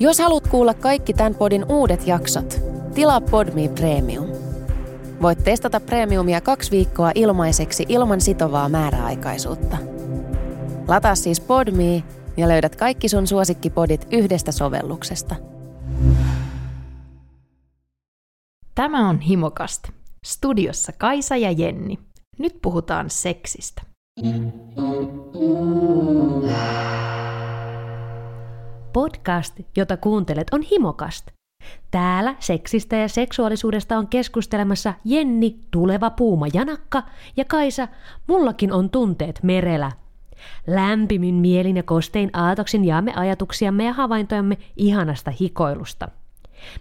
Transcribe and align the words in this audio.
Jos 0.00 0.18
haluat 0.18 0.48
kuulla 0.48 0.74
kaikki 0.74 1.14
tämän 1.14 1.34
podin 1.34 1.64
uudet 1.68 2.06
jaksot, 2.06 2.60
tilaa 2.94 3.20
Podme 3.20 3.68
Premium. 3.68 4.26
Voit 5.22 5.44
testata 5.44 5.80
Premiumia 5.80 6.40
kaksi 6.40 6.70
viikkoa 6.70 7.12
ilmaiseksi 7.14 7.86
ilman 7.88 8.20
sitovaa 8.20 8.68
määräaikaisuutta. 8.68 9.76
Lataa 10.88 11.14
siis 11.14 11.40
Podme 11.40 12.02
ja 12.36 12.48
löydät 12.48 12.76
kaikki 12.76 13.08
sun 13.08 13.26
suosikkipodit 13.26 14.06
yhdestä 14.10 14.52
sovelluksesta. 14.52 15.34
Tämä 18.74 19.08
on 19.08 19.20
Himokast. 19.20 19.88
Studiossa 20.26 20.92
Kaisa 20.92 21.36
ja 21.36 21.50
Jenni. 21.50 21.98
Nyt 22.38 22.58
puhutaan 22.62 23.10
seksistä. 23.10 23.82
Podcast, 28.92 29.60
jota 29.76 29.96
kuuntelet, 29.96 30.46
on 30.52 30.62
Himokast. 30.62 31.28
Täällä 31.90 32.34
seksistä 32.38 32.96
ja 32.96 33.08
seksuaalisuudesta 33.08 33.98
on 33.98 34.08
keskustelemassa 34.08 34.94
Jenni, 35.04 35.58
tuleva 35.70 36.10
puuma 36.10 36.46
Janakka 36.54 37.02
ja 37.36 37.44
Kaisa, 37.44 37.88
mullakin 38.26 38.72
on 38.72 38.90
tunteet 38.90 39.40
merellä. 39.42 39.92
Lämpimin 40.66 41.34
mielin 41.34 41.76
ja 41.76 41.82
kostein 41.82 42.30
aatoksin 42.32 42.84
jaamme 42.84 43.12
ajatuksiamme 43.16 43.84
ja 43.84 43.92
havaintojamme 43.92 44.58
ihanasta 44.76 45.30
hikoilusta. 45.40 46.08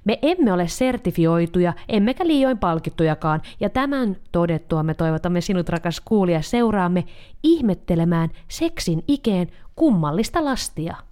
Me 0.05 0.20
emme 0.22 0.54
ole 0.54 0.68
sertifioituja, 0.68 1.74
emmekä 1.90 2.28
liioin 2.28 2.58
palkittujakaan, 2.58 3.42
ja 3.60 3.70
tämän 3.70 4.18
todettua 4.32 4.84
me 4.84 4.94
toivotamme 4.94 5.42
sinut 5.42 5.70
rakas 5.70 6.02
kuulija 6.05 6.42
seuraamme 6.42 7.04
ihmettelemään 7.44 8.30
seksin 8.48 9.04
ikeen 9.08 9.48
kummallista 9.76 10.46
lastia. 10.46 11.07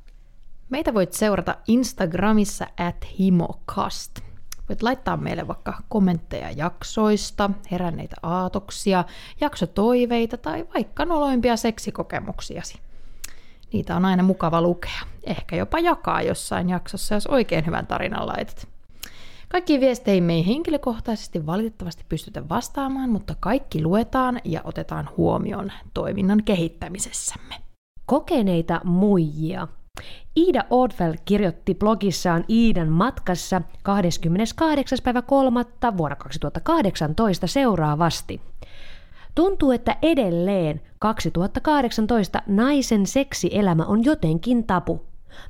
Meitä 0.69 0.93
voit 0.93 1.13
seurata 1.13 1.55
Instagramissa 1.67 2.67
at 2.77 3.05
himokast. 3.19 4.19
Voit 4.69 4.83
laittaa 4.83 5.17
meille 5.17 5.47
vaikka 5.47 5.81
kommentteja 5.89 6.51
jaksoista, 6.51 7.49
heränneitä 7.71 8.15
aatoksia, 8.23 9.03
jaksotoiveita 9.41 10.37
tai 10.37 10.67
vaikka 10.73 11.05
noloimpia 11.05 11.57
seksikokemuksiasi. 11.57 12.79
Niitä 13.73 13.95
on 13.95 14.05
aina 14.05 14.23
mukava 14.23 14.61
lukea. 14.61 15.01
Ehkä 15.23 15.55
jopa 15.55 15.79
jakaa 15.79 16.21
jossain 16.21 16.69
jaksossa, 16.69 17.15
jos 17.15 17.27
oikein 17.27 17.65
hyvän 17.65 17.87
tarinan 17.87 18.27
laitat. 18.27 18.67
Kaikkiin 19.49 19.81
viesteihin 19.81 20.23
me 20.23 20.33
ei 20.33 20.47
henkilökohtaisesti 20.47 21.45
valitettavasti 21.45 22.03
pystytä 22.09 22.49
vastaamaan, 22.49 23.09
mutta 23.09 23.35
kaikki 23.39 23.83
luetaan 23.83 24.41
ja 24.43 24.61
otetaan 24.63 25.09
huomioon 25.17 25.71
toiminnan 25.93 26.43
kehittämisessämme. 26.43 27.55
Kokeneita 28.05 28.81
muijia. 28.83 29.67
Iida 30.37 30.63
Oldfell 30.69 31.13
kirjoitti 31.25 31.75
blogissaan 31.75 32.45
Iidan 32.49 32.89
matkassa 32.89 33.61
28. 33.83 34.97
päivä 35.03 35.21
3. 35.21 35.65
vuonna 35.97 36.15
2018 36.15 37.47
seuraavasti. 37.47 38.41
Tuntuu, 39.35 39.71
että 39.71 39.97
edelleen 40.01 40.81
2018 40.99 42.41
naisen 42.47 43.07
seksielämä 43.07 43.85
on 43.85 44.05
jotenkin 44.05 44.63
tapu. 44.63 45.05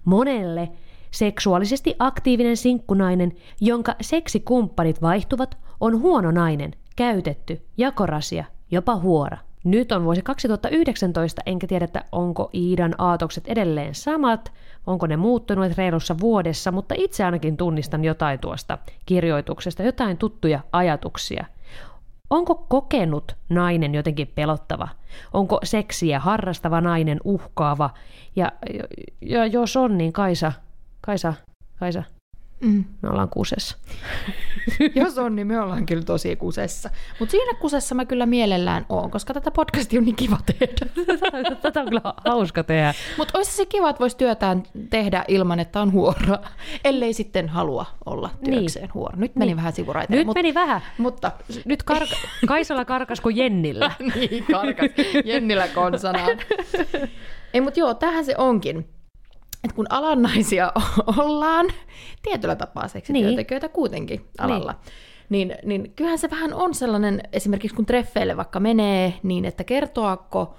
Monelle 0.06 0.72
seksuaalisesti 1.12 1.96
aktiivinen 2.00 2.58
sinkkunainen, 2.58 3.32
jonka 3.62 3.96
seksikumppanit 4.02 5.02
vaihtuvat, 5.02 5.58
on 5.80 6.02
huono 6.02 6.32
nainen, 6.32 6.74
käytetty, 6.96 7.62
jakorasia, 7.78 8.46
jopa 8.72 8.96
huora. 8.96 9.38
Nyt 9.66 9.92
on 9.92 10.04
vuosi 10.04 10.22
2019, 10.22 11.42
enkä 11.46 11.68
tiedä, 11.68 11.86
että 11.86 12.04
onko 12.12 12.50
Iidan 12.54 12.96
aatokset 12.98 13.48
edelleen 13.48 13.96
samat, 13.96 14.52
onko 14.88 15.08
ne 15.08 15.18
muuttunut 15.18 15.78
reilussa 15.78 16.20
vuodessa, 16.20 16.72
mutta 16.72 16.96
itse 16.98 17.24
ainakin 17.26 17.58
tunnistan 17.58 18.04
jotain 18.04 18.40
tuosta 18.40 18.78
kirjoituksesta, 19.06 19.84
jotain 19.84 20.18
tuttuja 20.18 20.60
ajatuksia. 20.72 21.46
Onko 22.30 22.56
kokenut 22.56 23.36
nainen 23.50 23.96
jotenkin 23.96 24.32
pelottava? 24.36 24.88
Onko 25.34 25.60
seksiä 25.64 26.20
harrastava 26.20 26.82
nainen 26.82 27.20
uhkaava? 27.24 27.90
Ja, 28.36 28.52
ja 29.22 29.46
jos 29.46 29.78
on, 29.78 29.98
niin 29.98 30.14
Kaisa, 30.14 30.52
Kaisa, 31.02 31.34
Kaisa, 31.80 32.04
Mm. 32.66 32.84
Me 33.02 33.10
ollaan 33.10 33.30
kusessa. 33.30 33.78
Jos 34.96 35.18
on, 35.18 35.36
niin 35.36 35.48
me 35.48 35.60
ollaan 35.60 35.86
kyllä 35.86 36.04
tosi 36.04 36.36
kusessa. 36.36 36.90
Mutta 37.20 37.32
siinä 37.32 37.54
kusessa 37.60 37.96
mä 37.96 38.06
kyllä 38.06 38.26
mielellään 38.26 38.86
oon, 38.90 39.12
koska 39.12 39.34
tätä 39.34 39.52
podcastia 39.52 40.00
on 40.00 40.06
niin 40.06 40.16
kiva 40.16 40.38
tehdä. 40.46 41.06
tätä 41.62 41.80
on 41.82 41.88
kyllä 41.88 42.02
hauska 42.26 42.64
tehdä. 42.64 42.94
Mutta 43.18 43.38
olisi 43.38 43.52
se 43.52 43.66
kiva, 43.66 43.90
että 43.90 44.00
voisi 44.00 44.18
työtään 44.18 44.64
tehdä 44.90 45.26
ilman, 45.28 45.60
että 45.60 45.82
on 45.82 45.92
huora, 45.92 46.40
ellei 46.84 47.14
sitten 47.14 47.50
halua 47.50 47.86
olla 48.06 48.30
työkseen 48.44 48.84
niin. 48.84 48.94
huora. 48.94 49.18
Nyt 49.18 49.36
meni 49.36 49.50
niin. 49.50 49.58
vähän 49.58 49.74
sivuraiteille. 49.74 50.20
Nyt 50.20 50.28
mut, 50.28 50.36
meni 50.36 50.54
vähän, 50.54 50.82
mutta 50.98 51.32
nyt 51.66 51.84
karka, 51.84 52.16
Kaisalla 52.48 52.86
karkas 52.86 53.22
kuin 53.22 53.38
Jennillä. 53.38 53.92
niin, 54.16 54.46
karkas. 54.52 54.90
Jennillä 55.26 55.68
konsanaan. 55.68 56.38
Ei, 57.54 57.62
mutta 57.62 57.80
joo, 57.80 57.94
tähän 57.94 58.26
se 58.26 58.36
onkin 58.38 58.90
että 59.66 59.76
kun 59.76 59.88
alannaisia 59.90 60.72
ollaan, 61.18 61.66
tietyllä 62.22 62.56
tapaa 62.56 62.88
seksityöntekijöitä 62.88 63.68
niin. 63.68 63.74
kuitenkin 63.74 64.26
alalla, 64.38 64.76
niin. 65.30 65.48
niin, 65.48 65.58
niin 65.64 65.94
kyllähän 65.96 66.20
se 66.20 66.30
vähän 66.30 66.54
on 66.54 66.74
sellainen, 66.74 67.22
esimerkiksi 67.34 67.76
kun 67.76 67.86
treffeille 67.86 68.38
vaikka 68.38 68.60
menee, 68.60 69.14
niin 69.24 69.46
että 69.46 69.64
kertoako 69.64 70.56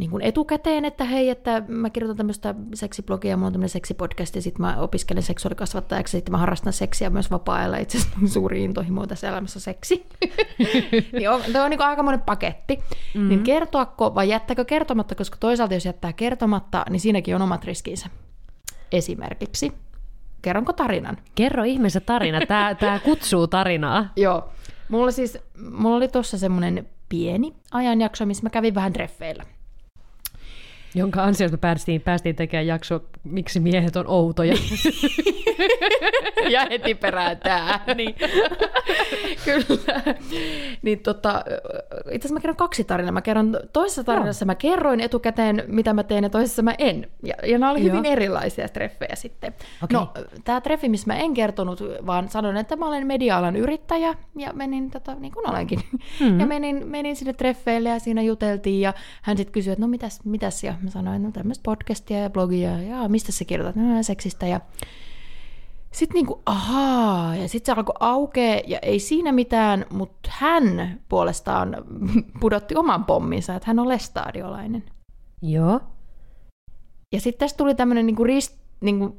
niin 0.00 0.10
kuin 0.10 0.22
etukäteen, 0.22 0.84
että 0.84 1.04
hei, 1.04 1.30
että 1.30 1.62
mä 1.68 1.90
kirjoitan 1.90 2.16
tämmöistä 2.16 2.54
seksiblogia, 2.74 3.36
mulla 3.36 3.46
on 3.46 3.52
tämmöinen 3.52 3.68
seksipodcast, 3.68 4.36
ja 4.36 4.42
sitten 4.42 4.62
mä 4.62 4.76
opiskelen 4.80 5.22
seksuaalikasvattajaksi, 5.22 6.16
ja 6.16 6.18
sitten 6.18 6.32
mä 6.32 6.38
harrastan 6.38 6.72
seksiä 6.72 7.10
myös 7.10 7.30
vapaa-ajalla, 7.30 7.76
itse 7.76 7.98
asiassa 7.98 8.18
suuri 8.26 8.64
intohimo 8.64 9.06
tässä 9.06 9.28
elämässä 9.28 9.60
seksi. 9.60 10.06
niin 11.12 11.30
on, 11.30 11.40
tämä 11.52 11.64
on 11.64 11.70
niin 11.70 11.82
aikamoinen 11.82 12.20
paketti. 12.20 12.76
Mm-hmm. 12.76 13.28
Niin 13.28 13.42
kertoako 13.42 14.14
vai 14.14 14.28
jättääkö 14.28 14.64
kertomatta, 14.64 15.14
koska 15.14 15.36
toisaalta 15.40 15.74
jos 15.74 15.86
jättää 15.86 16.12
kertomatta, 16.12 16.84
niin 16.90 17.00
siinäkin 17.00 17.34
on 17.34 17.42
omat 17.42 17.64
riskinsä. 17.64 18.06
Esimerkiksi, 18.92 19.72
kerronko 20.42 20.72
tarinan? 20.72 21.16
Kerro 21.34 21.64
ihmeessä 21.64 22.00
tarina, 22.00 22.40
tämä, 22.48 22.74
tämä 22.74 22.98
kutsuu 22.98 23.46
tarinaa. 23.46 24.12
Joo, 24.16 24.48
mulla 24.88 25.10
siis, 25.10 25.38
mulla 25.70 25.96
oli 25.96 26.08
tuossa 26.08 26.38
semmoinen 26.38 26.88
pieni 27.08 27.54
ajanjakso, 27.72 28.26
missä 28.26 28.42
mä 28.42 28.50
kävin 28.50 28.74
vähän 28.74 28.92
treffeillä. 28.92 29.44
Jonka 30.94 31.24
ansiosta 31.24 31.58
päästiin, 31.58 32.00
päästiin 32.00 32.36
tekemään 32.36 32.66
jakso, 32.66 33.02
miksi 33.24 33.60
miehet 33.60 33.96
on 33.96 34.04
outoja. 34.08 34.54
ja 36.50 36.66
heti 36.70 36.94
perään 36.94 37.36
tää. 37.36 37.80
niin. 37.96 38.14
Kyllä. 39.44 40.14
Niin 40.82 40.98
tota, 40.98 41.44
itse 42.10 42.26
asiassa 42.26 42.34
mä 42.34 42.40
kerron 42.40 42.56
kaksi 42.56 42.84
tarinaa. 42.84 43.12
Mä 43.12 43.22
kerron 43.22 43.60
toisessa 43.72 44.04
tarinassa, 44.04 44.44
no. 44.44 44.46
mä 44.46 44.54
kerroin 44.54 45.00
etukäteen, 45.00 45.64
mitä 45.66 45.92
mä 45.92 46.02
teen, 46.02 46.24
ja 46.24 46.30
toisessa 46.30 46.62
mä 46.62 46.74
en. 46.78 47.10
Ja, 47.22 47.34
ja 47.46 47.58
nämä 47.58 47.72
oli 47.72 47.86
Joo. 47.86 47.88
hyvin 47.88 48.12
erilaisia 48.12 48.68
treffejä 48.68 49.14
sitten. 49.14 49.54
Okay. 49.82 50.00
No, 50.00 50.12
tämä 50.44 50.60
treffi, 50.60 50.88
missä 50.88 51.06
mä 51.06 51.16
en 51.16 51.34
kertonut, 51.34 51.82
vaan 52.06 52.28
sanoin, 52.28 52.56
että 52.56 52.76
mä 52.76 52.88
olen 52.88 53.06
media-alan 53.06 53.56
yrittäjä, 53.56 54.14
ja 54.36 54.52
menin, 54.52 54.90
tota, 54.90 55.14
niin 55.14 55.32
kuin 55.32 55.50
olenkin, 55.50 55.80
mm-hmm. 55.92 56.40
ja 56.40 56.46
menin, 56.46 56.88
menin 56.88 57.16
sinne 57.16 57.32
treffeille, 57.32 57.88
ja 57.88 57.98
siinä 57.98 58.22
juteltiin, 58.22 58.80
ja 58.80 58.94
hän 59.22 59.36
sitten 59.36 59.52
kysyi, 59.52 59.72
että 59.72 59.84
no 59.84 59.88
mitäs, 59.88 60.20
mitäs, 60.24 60.64
ja 60.64 60.74
mä 60.82 60.90
sanoin, 60.90 61.22
no 61.22 61.30
tämmöistä 61.32 61.62
podcastia 61.62 62.18
ja 62.18 62.30
blogia, 62.30 62.82
ja 62.82 63.08
mistä 63.08 63.32
sä 63.32 63.44
kirjoitat, 63.44 63.76
no 63.76 64.02
seksistä, 64.02 64.46
ja 64.46 64.60
sitten 65.92 66.14
niinku, 66.14 66.42
ahaa, 66.46 67.36
ja 67.36 67.48
sitten 67.48 67.74
se 67.74 67.78
alkoi 67.78 67.94
aukea, 68.00 68.60
ja 68.66 68.78
ei 68.82 68.98
siinä 68.98 69.32
mitään, 69.32 69.86
mutta 69.90 70.30
hän 70.32 71.00
puolestaan 71.08 71.76
pudotti 72.40 72.76
oman 72.76 73.04
pomminsa, 73.04 73.54
että 73.54 73.66
hän 73.66 73.78
on 73.78 73.88
lestadiolainen. 73.88 74.84
Joo. 75.42 75.80
Ja 77.12 77.20
sitten 77.20 77.38
tästä 77.38 77.56
tuli 77.56 77.74
tämmöinen 77.74 78.06
niinku 78.06 78.24
rist... 78.24 78.60
Niinku, 78.80 79.16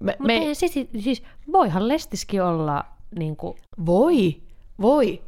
me, 0.00 0.16
me... 0.18 0.36
Ei, 0.36 0.54
siis, 0.54 0.72
siis 0.98 1.22
voihan 1.52 1.88
lestiskin 1.88 2.42
olla 2.42 2.84
niinku... 3.18 3.56
Voi, 3.86 4.42
voi. 4.80 5.22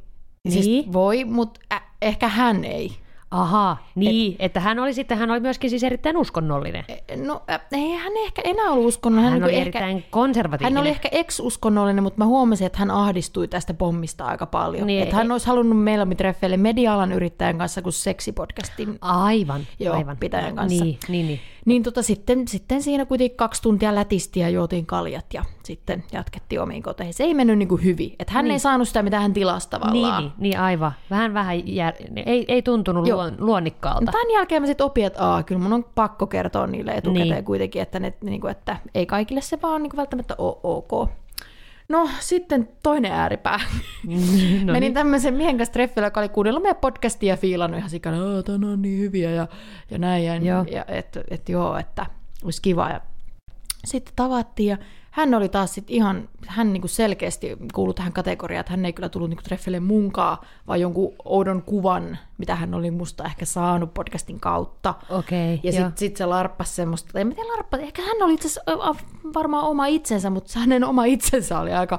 Siis 0.48 0.66
niin. 0.66 0.84
Siis 0.84 0.92
voi, 0.92 1.24
mutta 1.24 1.60
äh, 1.72 1.82
ehkä 2.02 2.28
hän 2.28 2.64
ei. 2.64 2.92
Aha, 3.30 3.76
niin, 3.94 4.32
Et, 4.32 4.36
että 4.38 4.60
hän 4.60 4.78
oli 4.78 4.94
sitten, 4.94 5.18
hän 5.18 5.30
oli 5.30 5.40
myöskin 5.40 5.70
siis 5.70 5.84
erittäin 5.84 6.16
uskonnollinen. 6.16 6.84
E, 6.88 7.16
no, 7.16 7.42
ei 7.72 7.90
hän 7.90 8.12
ehkä 8.16 8.42
enää 8.44 8.70
ollut 8.70 8.86
uskonnollinen. 8.86 9.32
Hän, 9.32 9.40
hän 9.40 9.48
oli 9.48 9.56
ehkä, 9.56 9.78
erittäin 9.78 10.04
konservatiivinen. 10.10 10.76
Hän 10.76 10.80
oli 10.80 10.88
ehkä 10.88 11.08
ex-uskonnollinen, 11.12 12.02
mutta 12.02 12.18
mä 12.18 12.26
huomasin, 12.26 12.66
että 12.66 12.78
hän 12.78 12.90
ahdistui 12.90 13.48
tästä 13.48 13.74
pommista 13.74 14.24
aika 14.24 14.46
paljon. 14.46 14.86
Niin, 14.86 15.02
että 15.02 15.16
hän 15.16 15.32
olisi 15.32 15.46
halunnut 15.46 15.84
meillä 15.84 16.06
treffeille 16.16 16.56
media-alan 16.56 17.12
yrittäjän 17.12 17.58
kanssa 17.58 17.82
kuin 17.82 17.92
seksipodcastin 17.92 18.98
aivan, 19.00 19.66
joo, 19.78 19.94
aivan. 19.94 20.16
pitäjän 20.16 20.56
kanssa. 20.56 20.84
Niin, 20.84 20.98
niin, 21.08 21.26
niin. 21.26 21.40
Niin 21.64 21.82
tota, 21.82 22.02
sitten, 22.02 22.48
sitten 22.48 22.82
siinä 22.82 23.04
kuitenkin 23.04 23.36
kaksi 23.36 23.62
tuntia 23.62 23.94
lätisti 23.94 24.40
ja 24.40 24.48
juotiin 24.48 24.86
kaljat 24.86 25.34
ja 25.34 25.44
sitten 25.66 26.04
jatkettiin 26.12 26.60
omiin 26.60 26.82
koteihin. 26.82 27.14
Se 27.14 27.24
ei 27.24 27.34
mennyt 27.34 27.58
niin 27.58 27.68
kuin 27.68 27.84
hyvin. 27.84 28.16
Että 28.18 28.32
hän 28.32 28.44
Niin. 28.44 28.52
ei 28.52 28.58
saanut 28.58 28.88
sitä, 28.88 29.02
mitä 29.02 29.20
hän 29.20 29.32
tilasi 29.32 29.66
Niin, 29.66 29.70
tavallaan. 29.80 30.22
niin, 30.22 30.32
niin 30.38 30.60
aivan. 30.60 30.92
Vähän, 31.10 31.34
vähän 31.34 31.74
jär... 31.74 31.94
ei, 32.26 32.44
ei 32.48 32.62
tuntunut 32.62 33.06
Joo. 33.08 33.16
luon, 33.16 33.34
luonnikkaalta. 33.38 34.12
Tämän 34.12 34.30
jälkeen 34.32 34.62
mä 34.62 34.66
sitten 34.66 34.86
opin, 34.86 35.06
että 35.06 35.22
aa, 35.24 35.42
kyllä 35.42 35.60
mun 35.60 35.72
on 35.72 35.84
pakko 35.94 36.26
kertoa 36.26 36.66
niille 36.66 36.90
etukäteen 36.92 37.28
Niin. 37.30 37.44
kuitenkin, 37.44 37.82
että, 37.82 38.00
ne, 38.00 38.12
niin 38.24 38.40
kuin, 38.40 38.50
että 38.50 38.76
ei 38.94 39.06
kaikille 39.06 39.40
se 39.40 39.58
vaan 39.62 39.82
niin 39.82 39.90
kuin 39.90 39.98
välttämättä 39.98 40.34
ole 40.38 40.56
ok. 40.62 41.10
No 41.88 42.08
sitten 42.20 42.68
toinen 42.82 43.12
ääripää. 43.12 43.60
no 44.06 44.72
Menin 44.72 44.80
niin. 44.80 44.94
tämmöisen 44.94 45.34
miehen 45.34 45.56
kanssa 45.58 45.72
treffillä, 45.72 46.06
joka 46.06 46.20
oli 46.20 46.28
kuunnellut 46.28 46.62
meidän 46.62 46.80
podcastia 46.80 47.32
ja 47.32 47.36
fiilannut 47.36 47.78
ihan 47.78 47.90
sikana, 47.90 48.38
että 48.38 48.52
on 48.52 48.82
niin 48.82 48.98
hyviä 48.98 49.30
ja, 49.30 49.46
ja 49.90 49.98
näin. 49.98 50.24
Ja, 50.24 50.34
Joo. 50.36 50.64
ja 50.70 50.84
että 50.88 51.24
et, 51.30 51.48
joo, 51.48 51.76
että 51.78 52.06
olisi 52.44 52.62
kiva. 52.62 52.88
Ja 52.90 53.00
sitten 53.84 54.12
tavattiin 54.16 54.68
ja 54.68 54.76
hän 55.16 55.34
oli 55.34 55.48
taas 55.48 55.74
sit 55.74 55.90
ihan, 55.90 56.28
hän 56.46 56.72
niinku 56.72 56.88
selkeästi 56.88 57.56
kuului 57.74 57.94
tähän 57.94 58.12
kategoriaan, 58.12 58.60
että 58.60 58.72
hän 58.72 58.84
ei 58.84 58.92
kyllä 58.92 59.08
tullut 59.08 59.30
niinku 59.30 59.42
treffille 59.42 59.80
munkaa, 59.80 60.44
vaan 60.66 60.80
jonkun 60.80 61.14
oudon 61.24 61.62
kuvan, 61.62 62.18
mitä 62.38 62.54
hän 62.54 62.74
oli 62.74 62.90
musta 62.90 63.24
ehkä 63.24 63.44
saanut 63.44 63.94
podcastin 63.94 64.40
kautta. 64.40 64.94
Okei, 65.10 65.60
Ja 65.62 65.72
sitten 65.72 65.92
sit 65.96 66.16
se 66.16 66.26
larppasi 66.26 66.74
semmoista, 66.74 67.20
en 67.20 67.26
mä 67.26 67.34
tiedä 67.34 67.48
larppasi, 67.48 67.82
ehkä 67.82 68.02
hän 68.02 68.16
oli 68.22 68.34
itse 68.34 68.60
varmaan 69.34 69.64
oma 69.64 69.86
itsensä, 69.86 70.30
mutta 70.30 70.58
hänen 70.58 70.84
oma 70.84 71.04
itsensä 71.04 71.58
oli 71.58 71.72
aika, 71.72 71.98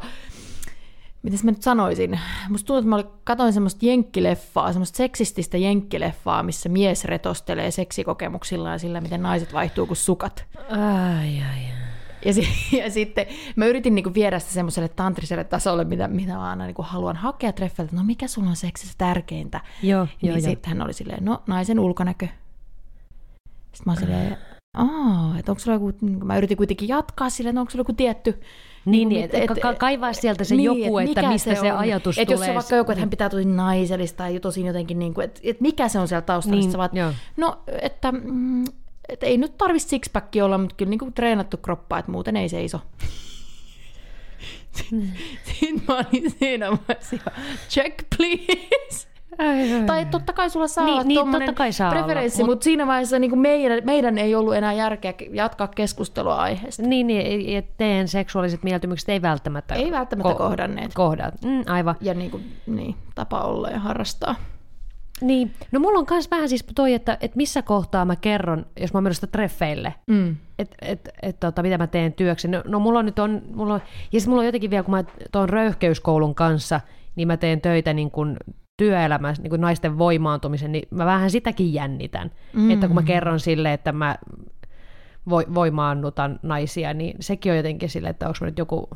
miten 1.23 1.39
mä 1.43 1.51
nyt 1.51 1.61
sanoisin, 1.61 2.19
musta 2.49 2.67
tuntuu, 2.67 2.77
että 2.77 2.89
mä 2.89 2.95
olin- 2.95 3.21
katoin 3.23 3.53
semmoista 3.53 3.85
jenkkileffaa, 3.85 4.73
semmoista 4.73 4.97
seksististä 4.97 5.57
jenkkileffaa, 5.57 6.43
missä 6.43 6.69
mies 6.69 7.05
retostelee 7.05 7.71
seksikokemuksillaan 7.71 8.73
ja 8.73 8.79
sillä, 8.79 9.01
miten 9.01 9.21
naiset 9.21 9.53
vaihtuu 9.53 9.85
kuin 9.85 9.97
sukat. 9.97 10.45
Ai, 10.69 11.27
ai, 11.27 11.41
ai. 11.43 11.86
Ja, 12.25 12.33
si- 12.33 12.47
ja 12.83 12.91
sitten 12.91 13.25
mä 13.55 13.65
yritin 13.65 13.95
niinku 13.95 14.13
viedä 14.13 14.39
sitä 14.39 14.51
semmoiselle 14.53 14.89
tantriselle 14.89 15.43
tasolle, 15.43 15.83
mitä, 15.83 16.07
mitä 16.07 16.33
mä 16.33 16.49
aina 16.49 16.65
niinku 16.65 16.81
haluan 16.81 17.15
hakea 17.15 17.51
treffeiltä, 17.53 17.95
no 17.95 18.03
mikä 18.03 18.27
sulla 18.27 18.49
on 18.49 18.55
seksissä 18.55 18.95
tärkeintä? 18.97 19.61
Joo, 19.83 20.07
niin 20.21 20.29
joo. 20.33 20.39
sitten 20.41 20.69
hän 20.69 20.81
oli 20.81 20.93
silleen, 20.93 21.25
no 21.25 21.43
naisen 21.47 21.79
ulkonäkö. 21.79 22.27
Sitten 23.73 23.83
mä 23.85 23.91
olin 23.91 23.99
silleen, 23.99 24.37
aa, 24.77 25.35
että 25.39 25.51
onko 25.51 25.59
sulla 25.59 25.75
joku, 25.75 25.93
mä 26.25 26.37
yritin 26.37 26.57
kuitenkin 26.57 26.87
jatkaa 26.87 27.29
silleen, 27.29 27.51
että 27.53 27.59
onko 27.61 27.71
sulla 27.71 27.81
joku 27.81 27.93
tietty... 27.93 28.41
Niin, 28.85 29.09
niinku, 29.09 29.35
niin, 29.37 29.43
että 29.43 29.61
ka- 29.61 29.73
kaivaa 29.73 30.13
sieltä 30.13 30.43
se 30.43 30.55
joku, 30.55 30.97
että 30.97 31.09
mikä 31.21 31.29
mistä 31.29 31.55
se 31.55 31.71
ajatus 31.71 32.17
että 32.17 32.33
jos 32.33 32.39
se 32.39 32.45
tulee. 32.45 32.49
on 32.49 32.55
vaikka 32.55 32.75
joku, 32.75 32.91
että 32.91 32.99
hän 32.99 33.09
pitää 33.09 33.29
tosi 33.29 33.45
naisellista 33.45 34.17
tai 34.17 34.39
tosi 34.39 34.65
jotenkin, 34.65 34.99
niin 34.99 35.13
kuin, 35.13 35.25
että, 35.25 35.39
että 35.43 35.61
mikä 35.61 35.87
se 35.87 35.99
on 35.99 36.07
siellä 36.07 36.21
taustalla, 36.21 36.59
Niin, 36.59 36.69
niin, 36.69 36.77
vaat, 36.77 36.91
no, 37.37 37.59
että, 37.81 38.11
mm, 38.11 38.65
että 39.09 39.25
ei 39.25 39.37
nyt 39.37 39.57
tarvi 39.57 39.79
sixpackia 39.79 40.45
olla, 40.45 40.57
mutta 40.57 40.75
kyllä 40.75 40.89
niin 40.89 40.99
kuin 40.99 41.13
treenattu 41.13 41.57
kroppa, 41.57 41.99
että 41.99 42.11
muuten 42.11 42.35
ei 42.37 42.49
seiso. 42.49 42.79
Sitten 44.71 45.81
mä 45.87 45.95
olin 45.95 46.31
siinä 46.39 46.71
vaiheessa, 46.71 47.15
check 47.69 47.95
please. 48.17 49.07
Ai, 49.37 49.73
ai, 49.73 49.83
Tai 49.85 50.05
totta 50.05 50.33
kai 50.33 50.49
sulla 50.49 50.67
saa 50.67 50.85
Niin, 50.85 50.93
olla 50.93 51.03
niin, 51.03 51.31
totta 51.31 51.53
kai 51.53 51.73
saa 51.73 51.89
olla, 51.91 51.99
preferenssi, 51.99 52.43
mut- 52.43 52.45
mutta 52.49 52.63
siinä 52.63 52.87
vaiheessa 52.87 53.19
niin 53.19 53.31
kuin 53.31 53.39
meidän, 53.39 53.81
meidän 53.83 54.17
ei 54.17 54.35
ollut 54.35 54.55
enää 54.55 54.73
järkeä 54.73 55.13
jatkaa 55.31 55.67
keskustelua 55.67 56.35
aiheesta. 56.35 56.83
Niin, 56.83 57.07
niin, 57.07 57.57
että 57.57 57.73
teidän 57.77 58.07
seksuaaliset 58.07 58.63
mieltymykset 58.63 59.09
ei 59.09 59.21
välttämättä, 59.21 59.75
Ei 59.75 59.91
välttämättä 59.91 60.33
kohdanneet. 60.33 60.93
Kohdat. 60.93 61.33
Mm, 61.45 61.63
aivan. 61.67 61.95
Ja 62.01 62.13
niin 62.13 62.31
kuin, 62.31 62.55
niin, 62.67 62.95
tapa 63.15 63.41
olla 63.41 63.69
ja 63.69 63.79
harrastaa. 63.79 64.35
Niin. 65.21 65.53
No 65.71 65.79
mulla 65.79 65.99
on 65.99 66.05
myös 66.09 66.31
vähän 66.31 66.49
siis 66.49 66.65
toi, 66.75 66.93
että, 66.93 67.17
että 67.21 67.37
missä 67.37 67.61
kohtaa 67.61 68.05
mä 68.05 68.15
kerron, 68.15 68.65
jos 68.79 68.93
mä 68.93 69.01
menossa 69.01 69.27
treffeille, 69.27 69.93
Mm. 70.07 70.35
että 70.59 70.75
et, 70.81 71.09
et, 71.21 71.39
tota, 71.39 71.63
mitä 71.63 71.77
mä 71.77 71.87
teen 71.87 72.13
työksi. 72.13 72.47
No, 72.47 72.63
no 72.65 72.79
mulla 72.79 72.99
on 72.99 73.05
nyt 73.05 73.19
on, 73.19 73.41
mulla 73.53 73.73
on, 73.73 73.81
ja 74.11 74.19
sitten 74.19 74.29
mulla 74.29 74.41
on 74.41 74.45
jotenkin 74.45 74.69
vielä, 74.69 74.83
kun 74.83 74.95
mä 74.95 75.03
tuon 75.31 75.49
röyhkeyskoulun 75.49 76.35
kanssa, 76.35 76.81
niin 77.15 77.27
mä 77.27 77.37
teen 77.37 77.61
töitä 77.61 77.93
niin 77.93 78.11
kuin 78.11 78.37
työelämässä, 78.77 79.43
niin 79.43 79.49
kuin 79.49 79.61
naisten 79.61 79.97
voimaantumisen, 79.97 80.71
niin 80.71 80.87
mä 80.91 81.05
vähän 81.05 81.31
sitäkin 81.31 81.73
jännitän. 81.73 82.31
Mm. 82.53 82.71
Että 82.71 82.87
kun 82.87 82.95
mä 82.95 83.03
kerron 83.03 83.39
sille, 83.39 83.73
että 83.73 83.91
mä 83.91 84.15
vo, 85.29 85.41
voimaannutan 85.53 86.39
naisia, 86.43 86.93
niin 86.93 87.15
sekin 87.19 87.51
on 87.51 87.57
jotenkin 87.57 87.89
sille, 87.89 88.09
että 88.09 88.27
onko 88.27 88.37
mä 88.41 88.47
nyt 88.47 88.57
joku 88.57 88.89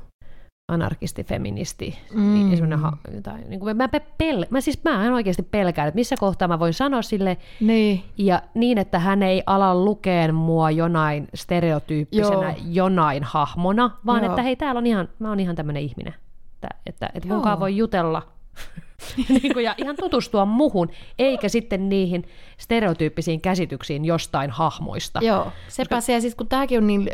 anarkisti, 0.71 1.23
feministi, 1.23 1.97
mm. 2.13 2.33
niin 2.33 2.51
semmoinen 2.51 2.79
ha- 2.79 2.97
tai, 3.23 3.41
niin 3.47 3.59
kuin 3.59 3.77
mä, 3.77 3.87
pe- 3.87 4.01
pel- 4.23 4.47
mä, 4.49 4.61
siis 4.61 4.83
mä 4.83 5.05
en 5.05 5.13
oikeasti 5.13 5.43
pelkään, 5.43 5.87
että 5.87 5.95
missä 5.95 6.15
kohtaa 6.19 6.47
mä 6.47 6.59
voin 6.59 6.73
sanoa 6.73 7.01
sille, 7.01 7.37
Niin. 7.59 8.03
ja 8.17 8.41
niin, 8.53 8.77
että 8.77 8.99
hän 8.99 9.23
ei 9.23 9.43
ala 9.45 9.75
lukeen 9.75 10.35
mua 10.35 10.71
jonain 10.71 11.27
stereotyyppisenä 11.33 12.49
Joo. 12.49 12.55
jonain 12.69 13.23
hahmona, 13.23 13.91
vaan 14.05 14.23
Joo. 14.23 14.31
että 14.31 14.41
hei, 14.41 14.55
täällä 14.55 14.79
on 14.79 14.85
ihan, 14.85 15.09
mä 15.19 15.29
oon 15.29 15.39
ihan 15.39 15.55
tämmöinen 15.55 15.83
ihminen. 15.83 16.13
Että, 16.53 16.69
että, 16.85 17.09
että 17.13 17.29
munkaan 17.29 17.59
voi 17.59 17.77
jutella 17.77 18.21
niin 19.41 19.53
kuin, 19.53 19.65
ja 19.65 19.75
ihan 19.77 19.95
tutustua 19.95 20.45
muhun, 20.45 20.89
eikä 21.19 21.49
sitten 21.49 21.89
niihin 21.89 22.23
stereotyyppisiin 22.57 23.41
käsityksiin 23.41 24.05
jostain 24.05 24.49
hahmoista. 24.51 25.19
Joo, 25.23 25.51
sepä 25.67 26.01
se. 26.01 26.13
Ja 26.13 26.21
sitten 26.21 26.37
kun 26.37 26.47
tämäkin 26.47 26.77
on 26.77 26.87
niin, 26.87 27.09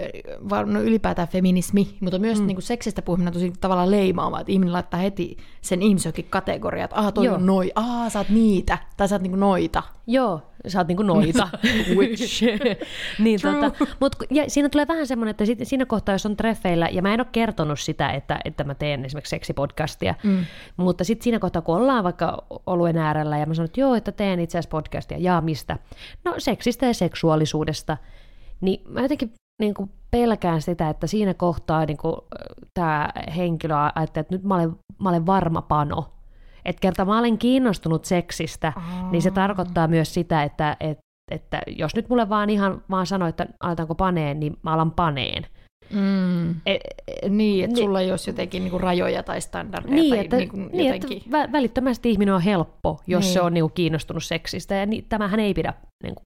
var- 0.50 0.66
no 0.66 0.82
ylipäätään 0.82 1.28
feminismi, 1.28 1.98
mutta 2.00 2.20
myös 2.20 2.40
mm. 2.40 2.48
niin 2.48 2.56
kuin 2.56 2.64
seksistä 2.64 3.02
puhuminen 3.02 3.28
on 3.28 3.34
tosi 3.34 3.54
tavallaan 3.62 3.92
leimaavaa, 3.92 4.40
että 4.40 4.52
ihminen 4.52 4.74
laittaa 4.74 5.00
heti 5.00 5.38
sen 5.62 5.82
ihmisjokin 5.82 6.26
kategoriaan, 6.30 6.86
että 6.86 7.00
aha, 7.00 7.12
toi 7.12 7.26
Joo. 7.26 7.36
on 7.36 7.46
noi, 7.46 7.72
aha, 7.76 8.10
sä 8.10 8.20
oot 8.20 8.30
niitä, 8.30 8.78
tai 8.98 9.08
sä 9.08 9.16
oot 9.16 9.22
niinku 9.22 9.38
noita. 9.38 9.84
Joo, 10.08 10.42
sä 10.68 10.80
oot 10.80 10.88
niinku 10.88 11.04
noita. 11.04 11.50
Witch. 11.98 12.44
niin, 13.24 13.40
tota, 13.42 13.86
mut, 14.00 14.16
ja 14.30 14.44
siinä 14.48 14.70
tulee 14.70 14.88
vähän 14.88 15.08
semmoinen, 15.08 15.32
että 15.32 15.46
sit, 15.46 15.60
siinä 15.64 15.86
kohtaa, 15.86 16.16
jos 16.16 16.26
on 16.26 16.38
treffeillä, 16.38 16.90
ja 16.92 17.02
mä 17.02 17.14
en 17.14 17.22
ole 17.22 17.28
kertonut 17.32 17.80
sitä, 17.80 18.10
että, 18.10 18.40
että 18.46 18.64
mä 18.64 18.76
teen 18.76 19.06
esimerkiksi 19.06 19.30
seksipodcastia, 19.30 20.16
mm. 20.24 20.46
mutta 20.78 21.04
sitten 21.04 21.24
siinä 21.24 21.40
kohtaa, 21.40 21.62
kun 21.62 21.76
ollaan 21.76 22.04
vaikka 22.04 22.44
oluen 22.66 22.98
äärellä, 22.98 23.38
ja 23.38 23.46
mä 23.46 23.54
sanon, 23.54 23.66
että 23.66 23.80
joo, 23.80 23.96
että 23.96 24.12
teen 24.12 24.40
itse 24.40 24.58
asiassa 24.58 24.70
podcastia, 24.70 25.18
ja 25.18 25.42
mistä? 25.42 25.78
No 26.26 26.36
seksistä 26.38 26.86
ja 26.86 26.94
seksuaalisuudesta. 26.94 27.98
Niin 28.62 28.82
mä 28.90 29.02
jotenkin 29.02 29.34
niin 29.62 29.74
kuin 29.74 29.90
pelkään 30.12 30.62
sitä, 30.62 30.90
että 30.90 31.08
siinä 31.08 31.34
kohtaa 31.34 31.86
niin 31.86 31.98
kuin, 31.98 32.16
tämä 32.74 33.10
henkilö 33.36 33.76
ajattelee, 33.96 34.22
että 34.22 34.36
nyt 34.36 34.44
mä 34.44 34.56
olen, 34.56 34.76
mä 35.00 35.10
olen 35.10 35.26
varma 35.26 35.62
pano. 35.62 36.17
Että 36.68 36.80
kerta 36.80 37.06
mä 37.06 37.20
olen 37.20 37.38
kiinnostunut 37.38 38.06
seksistä, 38.06 38.74
Aa. 38.76 39.12
niin 39.12 39.22
se 39.22 39.32
tarkoittaa 39.32 39.88
myös 39.88 40.14
sitä, 40.14 40.44
että, 40.44 40.78
että, 40.80 41.02
että 41.32 41.62
jos 41.68 41.96
nyt 41.96 42.10
mulle 42.10 42.30
vaan 42.30 42.50
ihan 42.50 42.82
vaan 42.90 43.06
sanoo, 43.06 43.28
että 43.28 43.46
aletaanko 43.64 43.96
paneen, 43.96 44.40
niin 44.40 44.58
mä 44.64 44.74
alan 44.74 44.92
paneen. 44.92 45.46
Mm. 45.94 46.50
E, 46.50 46.74
e, 46.76 47.30
Niin, 47.30 47.66
että 47.66 47.76
Ni- 47.76 47.82
sulla 47.84 48.02
ei 48.02 48.12
olisi 48.12 48.30
jotenkin 48.30 48.64
niinku 48.64 48.78
rajoja 48.78 49.24
tai 49.24 49.42
standardeja 49.42 49.96
niin, 49.96 50.10
tai 50.10 50.20
että, 50.20 50.38
niinku 50.38 50.58
niin, 50.58 50.94
että 50.94 51.08
vä- 51.08 51.52
välittömästi 51.52 52.12
ihminen 52.12 52.34
on 52.34 52.42
helppo, 52.42 53.00
jos 53.08 53.24
Niin. 53.24 53.34
se 53.34 53.42
on 53.42 53.54
niinku 53.54 53.70
kiinnostunut 53.70 54.24
seksistä, 54.24 54.76
ja 54.76 54.86
niin, 54.86 55.06
tämähän 55.10 55.40
ei 55.40 55.54
pidä 55.54 55.74
niinku, 56.04 56.22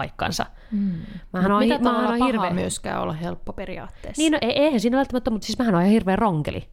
paikkansa. 0.00 0.46
Mm. 0.70 0.92
Mähän 1.32 1.52
on, 1.52 1.58
mitä 1.62 1.78
tavalla 1.78 2.08
on 2.08 2.26
hirveä... 2.26 2.50
myöskään 2.50 3.02
olla 3.02 3.12
helppo 3.12 3.52
periaatteessa. 3.52 4.22
Niin, 4.22 4.32
no, 4.32 4.38
ei, 4.40 4.50
eihän 4.58 4.80
siinä 4.80 4.96
välttämättä 4.96 5.30
ole, 5.30 5.34
mutta 5.34 5.46
siis 5.46 5.58
mähän 5.58 5.74
on 5.74 5.80
ihan 5.80 5.92
hirveä 5.92 6.16
ronkeli. 6.16 6.64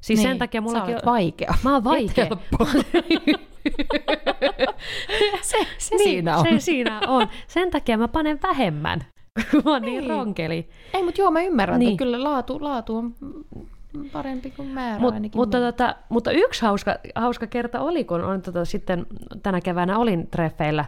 Siis 0.00 0.22
sen 0.22 0.38
takia 0.38 0.60
mullakin 0.60 0.94
olet 0.94 1.06
on... 1.06 1.12
vaikea. 1.12 1.54
Mä 1.64 1.72
oon 1.72 1.84
vaikea. 1.84 2.26
se, 5.42 5.66
se 5.78 5.94
niin, 5.96 6.04
siinä 6.04 6.36
on. 6.36 6.46
Se 6.50 6.60
siinä 6.60 7.00
on. 7.06 7.28
Sen 7.46 7.70
takia 7.70 7.98
mä 7.98 8.08
panen 8.08 8.38
vähemmän, 8.42 9.04
kun 9.50 9.62
mä 9.64 9.70
oon 9.70 9.82
niin, 9.82 9.98
Niin. 10.00 10.10
ronkeli. 10.10 10.68
Ei, 10.94 11.02
mutta 11.02 11.20
joo, 11.20 11.30
mä 11.30 11.42
ymmärrän, 11.42 11.78
Niin. 11.78 11.90
että 11.92 11.98
kyllä 12.04 12.24
laatu, 12.24 12.58
laatu 12.60 12.96
on 12.96 13.14
parempi 14.12 14.50
kuin 14.50 14.68
määrä 14.68 14.98
Mut, 14.98 15.14
ainakin. 15.14 15.38
mutta, 15.38 15.58
tota, 15.58 15.94
mutta 16.08 16.30
yksi 16.30 16.62
hauska, 16.62 16.96
hauska 17.14 17.46
kerta 17.46 17.80
oli, 17.80 18.04
kun 18.04 18.24
on, 18.24 18.42
tota, 18.42 18.64
sitten 18.64 19.06
tänä 19.42 19.60
keväänä 19.60 19.98
olin 19.98 20.26
treffeillä. 20.30 20.84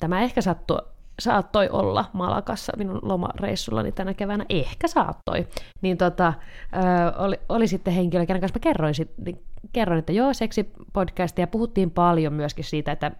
Tämä 0.00 0.22
ehkä 0.22 0.40
sattui, 0.40 0.78
saattoi 1.18 1.68
olla 1.68 2.10
Malakassa 2.12 2.72
minun 2.76 2.98
lomareissullani 3.02 3.92
tänä 3.92 4.14
keväänä, 4.14 4.44
ehkä 4.48 4.88
saattoi. 4.88 5.46
Niin 5.82 5.96
tota, 5.96 6.32
ö, 6.72 7.22
oli, 7.22 7.40
oli 7.48 7.68
sitten 7.68 7.94
henkilö, 7.94 8.26
kenen 8.26 8.40
kanssa 8.40 8.58
mä 8.58 8.62
kerroin, 8.62 8.94
sit, 8.94 9.10
niin 9.24 9.42
kerroin 9.72 9.98
että 9.98 10.12
joo, 10.12 10.34
seksipodcast, 10.34 11.38
ja 11.38 11.46
puhuttiin 11.46 11.90
paljon 11.90 12.32
myöskin 12.32 12.64
siitä, 12.64 12.92
että 12.92 13.12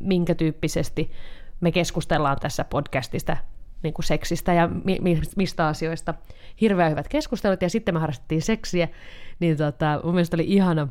minkä 0.00 0.34
tyyppisesti 0.34 1.10
me 1.60 1.72
keskustellaan 1.72 2.36
tässä 2.40 2.64
podcastista 2.64 3.36
niin 3.82 3.94
kuin 3.94 4.04
seksistä 4.04 4.52
ja 4.52 4.68
mi- 4.84 5.20
mistä 5.36 5.66
asioista. 5.66 6.14
Hirveän 6.60 6.90
hyvät 6.90 7.08
keskustelut, 7.08 7.62
ja 7.62 7.70
sitten 7.70 7.94
me 7.94 8.00
harrastettiin 8.00 8.42
seksiä, 8.42 8.88
niin 9.40 9.56
tota, 9.56 10.00
mun 10.04 10.14
mielestä 10.14 10.36
oli 10.36 10.44
ihana, 10.48 10.88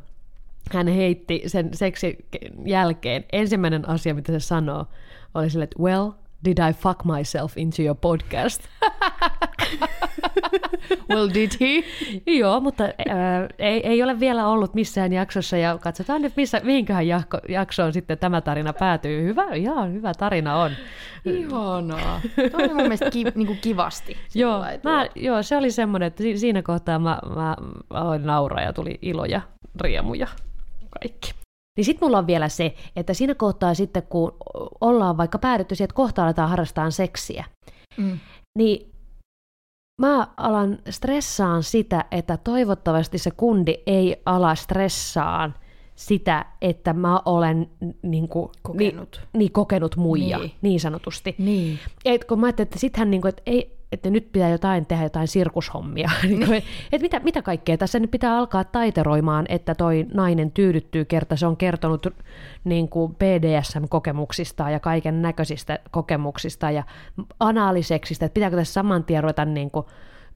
hän 0.73 0.87
heitti 0.87 1.43
sen 1.47 1.69
seksin 1.73 2.25
jälkeen, 2.65 3.25
ensimmäinen 3.31 3.89
asia, 3.89 4.13
mitä 4.13 4.31
se 4.31 4.39
sanoo, 4.39 4.85
oli 5.33 5.49
sille, 5.49 5.63
että 5.63 5.79
well, 5.79 6.11
did 6.45 6.57
I 6.69 6.73
fuck 6.73 7.05
myself 7.05 7.57
into 7.57 7.81
your 7.81 7.95
podcast? 7.95 8.61
well, 11.09 11.29
did 11.33 11.51
he? 11.59 11.83
Joo, 12.27 12.59
mutta 12.59 12.83
ää, 12.83 13.47
ei, 13.59 13.87
ei 13.87 14.03
ole 14.03 14.19
vielä 14.19 14.47
ollut 14.47 14.73
missään 14.73 15.13
jaksossa 15.13 15.57
ja 15.57 15.77
katsotaan 15.77 16.21
nyt, 16.21 16.35
missä, 16.35 16.61
mihinköhän 16.63 17.07
jakko, 17.07 17.39
jaksoon 17.49 17.93
sitten 17.93 18.17
tämä 18.17 18.41
tarina 18.41 18.73
päätyy. 18.73 19.23
Hyvä, 19.23 19.53
ihan 19.53 19.93
hyvä 19.93 20.13
tarina 20.13 20.55
on. 20.55 20.71
Ihanaa. 21.25 22.21
Tuo 22.51 22.59
oli 22.59 22.67
mun 22.67 22.77
mielestä 22.77 23.11
ki, 23.11 23.23
niin 23.35 23.47
kuin 23.47 23.59
kivasti. 23.61 24.17
Joo, 24.35 24.65
mä, 24.83 25.07
joo, 25.15 25.43
se 25.43 25.57
oli 25.57 25.71
semmoinen, 25.71 26.07
että 26.07 26.23
siinä 26.35 26.61
kohtaa 26.61 26.99
mä, 26.99 27.19
mä 27.35 27.55
aloin 27.89 28.25
nauraa 28.25 28.61
ja 28.61 28.73
tuli 28.73 28.99
ilo 29.01 29.25
ja 29.25 29.41
riemu 29.81 30.13
ja 30.13 30.27
kaikki. 30.99 31.38
Niin 31.77 31.85
sitten 31.85 32.05
mulla 32.05 32.17
on 32.17 32.27
vielä 32.27 32.49
se, 32.49 32.75
että 32.95 33.13
siinä 33.13 33.35
kohtaa 33.35 33.73
sitten, 33.73 34.03
kun 34.03 34.37
ollaan 34.81 35.17
vaikka 35.17 35.39
päädytty 35.39 35.75
siihen, 35.75 35.85
että 35.85 35.95
kohta 35.95 36.23
aletaan 36.23 36.49
harrastaa 36.49 36.91
seksiä, 36.91 37.45
mm. 37.97 38.19
niin 38.57 38.91
mä 40.01 40.27
alan 40.37 40.77
stressaan 40.89 41.63
sitä, 41.63 42.05
että 42.11 42.37
toivottavasti 42.37 43.17
se 43.17 43.31
kundi 43.31 43.75
ei 43.85 44.21
ala 44.25 44.55
stressaan 44.55 45.53
sitä, 45.99 46.45
että 46.61 46.93
mä 46.93 47.21
olen 47.25 47.69
niin 48.01 48.27
kuin, 48.27 48.49
kokenut. 48.61 49.21
Niin, 49.33 49.39
niin, 49.39 49.51
kokenut 49.51 49.95
muija, 49.95 50.37
niin, 50.37 50.51
niin 50.61 50.79
sanotusti. 50.79 51.35
Niin. 51.37 51.79
Et 52.05 52.25
kun 52.25 52.39
mä 52.39 52.45
ajattelin, 52.45 52.67
että 52.67 52.79
sittenhän 52.79 53.11
niin 53.11 53.21
kuin, 53.21 53.29
että 53.29 53.41
ei, 53.45 53.77
että 53.91 54.09
nyt 54.09 54.31
pitää 54.31 54.49
jotain 54.49 54.85
tehdä 54.85 55.03
jotain 55.03 55.27
sirkushommia. 55.27 56.09
Niin. 56.23 56.63
että 56.91 57.01
mitä, 57.01 57.19
mitä 57.19 57.41
kaikkea 57.41 57.77
tässä 57.77 57.99
nyt 57.99 58.11
pitää 58.11 58.37
alkaa 58.37 58.63
taiteroimaan, 58.63 59.45
että 59.49 59.75
toi 59.75 60.05
nainen 60.13 60.51
tyydyttyy 60.51 61.05
kerta. 61.05 61.35
Se 61.35 61.47
on 61.47 61.57
kertonut 61.57 62.07
niin 62.63 62.89
kuin 62.89 63.15
BDSM-kokemuksista 63.15 64.69
ja 64.69 64.79
kaiken 64.79 65.21
näköisistä 65.21 65.79
kokemuksista 65.91 66.71
ja 66.71 66.83
anaaliseksistä, 67.39 68.25
että 68.25 68.33
pitääkö 68.33 68.55
tässä 68.55 68.73
saman 68.73 69.03
tien 69.03 69.23
ruveta 69.23 69.45
niin 69.45 69.71
kuin 69.71 69.85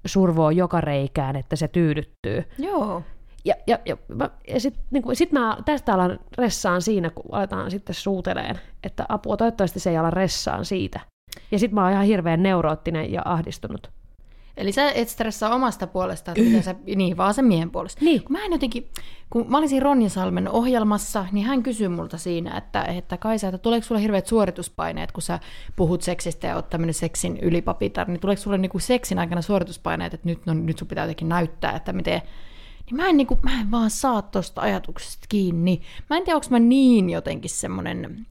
survoa 0.06 0.52
joka 0.52 0.82
reikään, 0.82 1.36
että 1.36 1.56
se 1.56 1.68
tyydyttyy. 1.68 2.44
Joo. 2.58 3.04
Ja, 3.46 3.56
ja, 3.68 3.80
ja, 3.86 3.98
ja 4.48 4.60
sitten 4.60 4.84
niin 4.92 5.16
sit 5.16 5.32
mä 5.32 5.58
tästä 5.66 5.94
alan 5.94 6.20
ressaan 6.38 6.82
siinä, 6.82 7.10
kun 7.10 7.26
aletaan 7.32 7.72
sitten 7.72 7.96
suuteleen, 7.96 8.60
että 8.84 9.06
apua, 9.10 9.38
toivottavasti 9.38 9.80
se 9.80 9.90
ei 9.90 9.98
ala 9.98 10.10
ressaan 10.10 10.66
siitä. 10.66 11.00
Ja 11.52 11.60
sitten 11.60 11.76
mä 11.76 11.84
oon 11.84 11.92
ihan 11.92 12.06
hirveän 12.06 12.44
neuroottinen 12.44 13.12
ja 13.12 13.22
ahdistunut. 13.26 13.92
Eli 14.58 14.72
sä 14.72 14.92
et 14.92 15.10
stressaa 15.10 15.56
omasta 15.56 15.88
puolestaan, 15.88 16.38
että 16.40 16.62
sä, 16.62 16.76
niin, 16.96 17.18
vaan 17.18 17.34
sen 17.34 17.46
miehen 17.46 17.72
puolesta. 17.72 18.06
Niin. 18.06 18.24
Kun 18.24 18.32
mä 18.32 18.46
en 18.46 18.52
jotenkin, 18.52 18.90
kun 19.30 19.46
mä 19.50 19.58
olisin 19.58 19.82
Ronja 19.82 20.10
Salmen 20.10 20.50
ohjelmassa, 20.50 21.26
niin 21.32 21.46
hän 21.46 21.64
kysyi 21.64 21.90
multa 21.90 22.18
siinä, 22.18 22.58
että, 22.58 22.84
että 22.84 23.18
Kaisa, 23.18 23.48
että 23.48 23.58
tuleeko 23.58 23.86
sulle 23.86 24.02
hirveät 24.02 24.28
suorituspaineet, 24.28 25.12
kun 25.12 25.22
sä 25.22 25.40
puhut 25.76 26.02
seksistä 26.02 26.48
ja 26.48 26.56
oot 26.56 26.70
tämmöinen 26.70 26.94
seksin 26.94 27.38
ylipapitar, 27.38 28.08
niin 28.08 28.20
tuleeko 28.20 28.42
sulle 28.42 28.58
niinku 28.58 28.80
seksin 28.80 29.20
aikana 29.20 29.42
suorituspaineet, 29.42 30.14
että 30.14 30.30
nyt, 30.30 30.46
no, 30.46 30.54
nyt 30.54 30.78
sun 30.78 30.88
pitää 30.88 31.04
jotenkin 31.04 31.30
näyttää, 31.30 31.76
että 31.76 31.94
miten, 31.94 32.22
niin 32.86 32.96
mä 32.96 33.08
en, 33.08 33.18
niinku, 33.18 33.40
mä 33.42 33.60
en 33.62 33.72
vaan 33.72 33.90
saa 33.90 34.22
tosta 34.22 34.62
ajatuksesta 34.62 35.26
kiinni. 35.30 35.82
Mä 36.10 36.18
en 36.18 36.24
tiedä, 36.24 36.36
onko 36.36 36.48
mä 36.50 36.60
niin 36.60 37.10
jotenkin 37.10 37.52
semmoinen, 37.52 38.26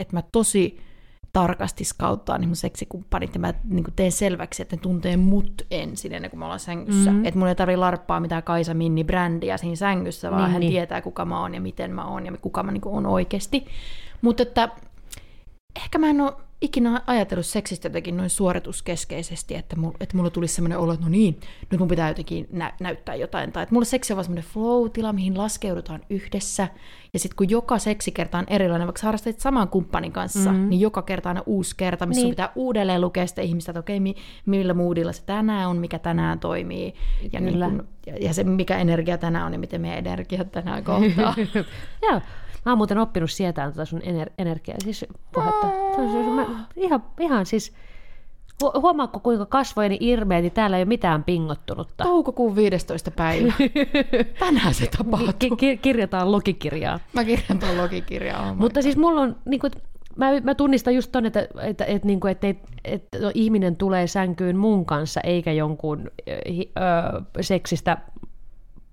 että 0.00 0.16
mä 0.16 0.22
tosi 0.32 0.80
tarkasti 1.32 1.84
skauttaa 1.84 2.38
niin 2.38 2.48
mun 2.48 2.56
seksikumppanit 2.56 3.34
ja 3.34 3.40
mä 3.40 3.54
niin 3.64 3.84
teen 3.96 4.12
selväksi, 4.12 4.62
että 4.62 4.76
ne 4.76 4.82
tuntee 4.82 5.16
mut 5.16 5.62
ensin 5.70 6.12
ennen 6.12 6.30
kuin 6.30 6.38
me 6.38 6.44
ollaan 6.44 6.60
sängyssä. 6.60 7.10
Mm-hmm. 7.10 7.24
Että 7.24 7.38
mun 7.38 7.48
ei 7.48 7.54
tarvi 7.54 7.76
larppaa 7.76 8.20
mitään 8.20 8.42
Kaisa 8.42 8.74
Minni 8.74 9.04
brändiä 9.04 9.56
siinä 9.56 9.76
sängyssä, 9.76 10.30
vaan 10.30 10.42
niin, 10.42 10.52
hän 10.52 10.60
niin. 10.60 10.72
tietää 10.72 11.02
kuka 11.02 11.24
mä 11.24 11.40
oon 11.40 11.54
ja 11.54 11.60
miten 11.60 11.94
mä 11.94 12.04
oon 12.04 12.26
ja 12.26 12.32
kuka 12.40 12.62
mä 12.62 12.72
niin 12.72 12.82
oon 12.88 13.06
oikeasti. 13.06 13.66
Mutta 14.22 14.42
että 14.42 14.68
ehkä 15.84 15.98
mä 15.98 16.10
en 16.10 16.20
ole 16.20 16.32
ikinä 16.60 17.02
ajatellut 17.06 17.46
seksistä 17.46 17.86
jotenkin 17.86 18.16
noin 18.16 18.30
suorituskeskeisesti, 18.30 19.54
että, 19.54 19.76
mulla, 19.76 19.96
että 20.00 20.16
mulla 20.16 20.30
tulisi 20.30 20.54
sellainen 20.54 20.78
olo, 20.78 20.92
että 20.92 21.06
no 21.06 21.10
niin, 21.10 21.40
nyt 21.70 21.78
mun 21.78 21.88
pitää 21.88 22.08
jotenkin 22.08 22.48
nä- 22.52 22.72
näyttää 22.80 23.14
jotain. 23.14 23.52
Tai 23.52 23.62
että 23.62 23.74
mulla 23.74 23.84
seksi 23.84 24.12
on 24.12 24.16
vaan 24.16 24.24
semmoinen 24.24 24.50
flow-tila, 24.52 25.12
mihin 25.12 25.38
laskeudutaan 25.38 26.00
yhdessä. 26.10 26.68
Ja 27.12 27.18
sitten 27.18 27.36
kun 27.36 27.50
joka 27.50 27.78
seksikerta 27.78 28.38
on 28.38 28.44
erilainen, 28.46 28.86
vaikka 28.86 29.00
harrastat 29.02 29.40
saman 29.40 29.68
kumppanin 29.68 30.12
kanssa, 30.12 30.52
mm-hmm. 30.52 30.68
niin 30.68 30.80
joka 30.80 31.02
kerta 31.02 31.30
on 31.30 31.42
uusi 31.46 31.76
kerta, 31.76 32.06
missä 32.06 32.22
niin. 32.22 32.32
pitää 32.32 32.52
uudelleen 32.54 33.00
lukea 33.00 33.26
sitä 33.26 33.42
ihmistä, 33.42 33.70
että 33.70 33.80
okei, 33.80 33.96
okay, 33.96 34.22
millä 34.46 34.74
moodilla 34.74 35.12
se 35.12 35.22
tänään 35.26 35.68
on, 35.68 35.76
mikä 35.76 35.98
tänään 35.98 36.40
toimii. 36.40 36.94
Ja, 37.32 37.40
niin 37.40 37.58
kun, 37.58 37.88
ja, 38.06 38.16
ja 38.20 38.34
se, 38.34 38.44
mikä 38.44 38.78
energia 38.78 39.18
tänään 39.18 39.46
on 39.46 39.52
ja 39.52 39.58
miten 39.58 39.80
meidän 39.80 39.98
energia 39.98 40.44
tänään 40.44 40.84
kohtaa. 40.84 41.34
Joo. 42.10 42.20
Mä 42.64 42.72
oon 42.72 42.78
muuten 42.78 42.98
oppinut 42.98 43.30
sietään 43.30 43.72
tuota 43.72 43.84
sun 43.84 44.00
ener- 44.00 44.32
energiaa, 44.38 44.76
siis 44.84 45.06
puhetta. 45.34 45.66
Se 45.96 46.00
on, 46.00 46.12
se 46.12 46.18
on, 46.18 46.32
mä, 46.34 46.46
ihan, 46.76 47.02
ihan 47.20 47.46
siis, 47.46 47.72
hu- 48.64 48.80
huomaatko 48.80 49.20
kuinka 49.20 49.46
kasvojeni 49.46 49.98
irmeet, 50.00 50.42
niin 50.42 50.52
täällä 50.52 50.76
ei 50.76 50.82
ole 50.82 50.88
mitään 50.88 51.24
pingottunutta. 51.24 52.04
Toukokuun 52.04 52.56
15. 52.56 53.10
päivä. 53.10 53.52
Tänään 54.38 54.74
se 54.74 54.86
tapahtuu. 54.98 55.56
Ki- 55.56 55.76
kirjataan 55.76 56.32
logikirjaa. 56.32 57.00
Mä 57.12 57.24
kirjan 57.24 57.76
logikirjaa. 57.76 58.50
Oh 58.50 58.56
Mutta 58.56 58.82
siis 58.82 58.96
mulla 58.96 59.20
on, 59.20 59.36
niin 59.44 59.60
kuin, 59.60 59.72
mä, 60.16 60.26
mä 60.42 60.54
tunnistan 60.54 60.94
just 60.94 61.12
ton, 61.12 61.26
että, 61.26 61.40
että, 61.40 61.62
että, 61.62 61.84
että, 61.84 62.06
niin 62.06 62.20
kuin, 62.20 62.30
että, 62.30 62.46
että, 62.48 62.68
että 62.84 63.18
ihminen 63.34 63.76
tulee 63.76 64.06
sänkyyn 64.06 64.56
mun 64.56 64.86
kanssa, 64.86 65.20
eikä 65.20 65.52
jonkun 65.52 66.10
ö, 66.28 67.22
seksistä 67.40 67.98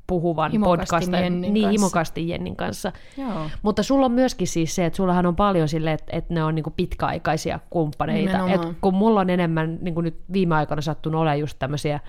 puhuvan 0.08 0.52
podcastin. 0.64 1.14
Jennin 1.14 1.54
niin, 1.54 1.70
himokasti 1.70 2.30
Jennin 2.30 2.56
kanssa. 2.56 2.92
Joo. 3.18 3.50
Mutta 3.62 3.84
sulla 3.84 4.06
on 4.06 4.12
myöskin 4.12 4.48
siis 4.48 4.76
se, 4.76 4.86
että 4.86 4.98
sullahan 4.98 5.26
on 5.26 5.36
paljon 5.36 5.68
sille, 5.68 5.92
että, 5.92 6.18
että 6.18 6.34
ne 6.34 6.44
on 6.44 6.56
niinku 6.56 6.74
pitkäaikaisia 6.76 7.60
kumppaneita. 7.70 8.50
Et 8.50 8.62
kun 8.82 8.94
mulla 8.94 9.20
on 9.20 9.30
enemmän 9.30 9.78
niin 9.82 9.96
nyt 10.02 10.20
viime 10.34 10.56
aikoina 10.56 10.82
sattunut 10.82 11.22
olemaan 11.22 11.40
just 11.40 11.60
tämmöisiä 11.60 12.00